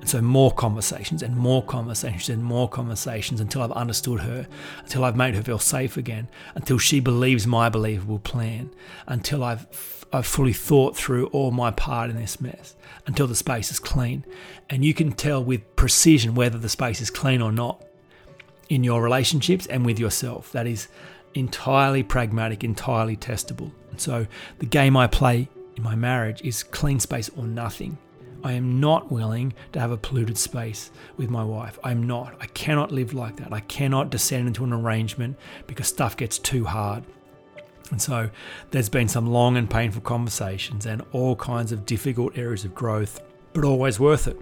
[0.00, 4.46] And so, more conversations and more conversations and more conversations until I've understood her,
[4.82, 8.70] until I've made her feel safe again, until she believes my believable plan,
[9.06, 12.74] until I've, I've fully thought through all my part in this mess,
[13.06, 14.24] until the space is clean.
[14.68, 17.84] And you can tell with precision whether the space is clean or not
[18.68, 20.50] in your relationships and with yourself.
[20.52, 20.88] That is
[21.34, 23.70] entirely pragmatic, entirely testable.
[23.90, 24.26] And so
[24.58, 27.98] the game I play in my marriage is clean space or nothing.
[28.44, 31.78] I am not willing to have a polluted space with my wife.
[31.84, 32.36] I'm not.
[32.40, 33.52] I cannot live like that.
[33.52, 35.36] I cannot descend into an arrangement
[35.66, 37.04] because stuff gets too hard.
[37.90, 38.30] And so
[38.70, 43.20] there's been some long and painful conversations and all kinds of difficult areas of growth,
[43.52, 44.38] but always worth it.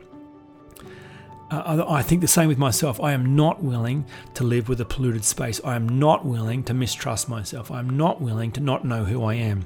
[1.51, 3.01] Uh, I think the same with myself.
[3.01, 5.61] I am not willing to live with a polluted space.
[5.65, 7.73] I am not willing to mistrust myself.
[7.73, 9.65] I am not willing to not know who I am.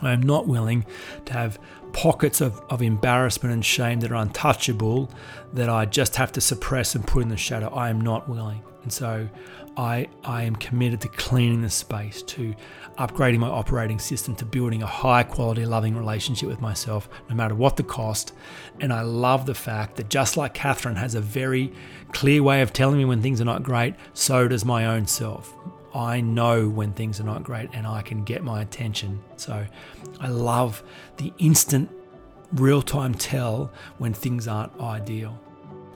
[0.00, 0.86] I am not willing
[1.24, 1.58] to have
[1.92, 5.10] pockets of, of embarrassment and shame that are untouchable
[5.52, 7.68] that I just have to suppress and put in the shadow.
[7.68, 8.62] I am not willing.
[8.82, 9.28] And so
[9.76, 12.54] I, I am committed to cleaning the space, to
[12.96, 17.54] upgrading my operating system, to building a high quality, loving relationship with myself, no matter
[17.54, 18.32] what the cost.
[18.80, 21.72] And I love the fact that just like Catherine has a very
[22.12, 25.54] clear way of telling me when things are not great, so does my own self.
[25.94, 29.22] I know when things are not great and I can get my attention.
[29.36, 29.66] So
[30.20, 30.82] I love
[31.16, 31.90] the instant
[32.52, 35.38] real time tell when things aren't ideal.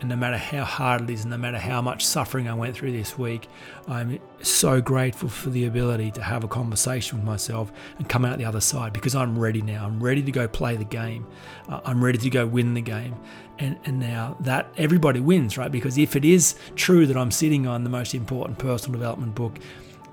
[0.03, 2.75] And no matter how hard it is, and no matter how much suffering I went
[2.75, 3.49] through this week,
[3.87, 8.39] I'm so grateful for the ability to have a conversation with myself and come out
[8.39, 9.87] the other side because I'm ready now.
[9.87, 11.25] I'm ready to go play the game.
[11.69, 13.15] Uh, I'm ready to go win the game.
[13.61, 15.71] And, and now that everybody wins, right?
[15.71, 19.61] Because if it is true that I'm sitting on the most important personal development book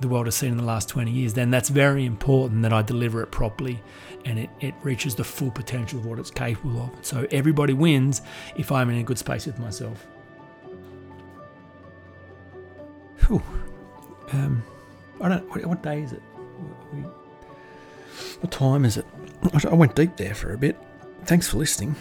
[0.01, 2.83] the world has seen in the last 20 years, then that's very important that I
[2.83, 3.81] deliver it properly
[4.25, 7.05] and it, it reaches the full potential of what it's capable of.
[7.05, 8.21] So everybody wins
[8.55, 10.05] if I'm in a good space with myself.
[13.27, 13.41] Whew.
[14.31, 14.63] Um,
[15.21, 15.49] I don't.
[15.49, 16.21] What, what day is it?
[18.41, 19.05] What time is it?
[19.65, 20.77] I went deep there for a bit.
[21.25, 21.95] Thanks for listening.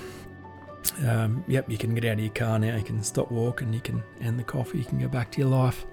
[1.06, 2.76] Um, yep, you can get out of your car now.
[2.76, 3.72] You can stop walking.
[3.72, 4.78] You can end the coffee.
[4.78, 5.86] You can go back to your life.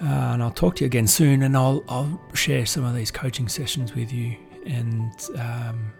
[0.00, 1.42] Uh, and I'll talk to you again soon.
[1.42, 4.36] And I'll I'll share some of these coaching sessions with you
[4.66, 5.92] and um,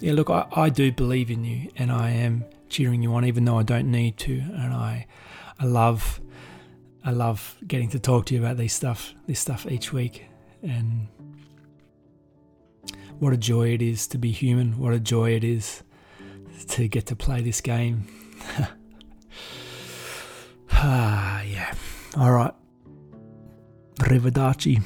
[0.00, 3.44] yeah, look, I, I do believe in you, and I am cheering you on, even
[3.44, 5.06] though I don't need to, and I,
[5.58, 6.20] I love,
[7.04, 10.26] I love getting to talk to you about these stuff, this stuff each week,
[10.62, 11.08] and
[13.18, 14.78] what a joy it is to be human.
[14.78, 15.84] What a joy it is
[16.70, 18.08] to get to play this game.
[20.72, 21.72] ah, yeah.
[22.16, 22.52] All right.
[24.00, 24.82] Arrivederci.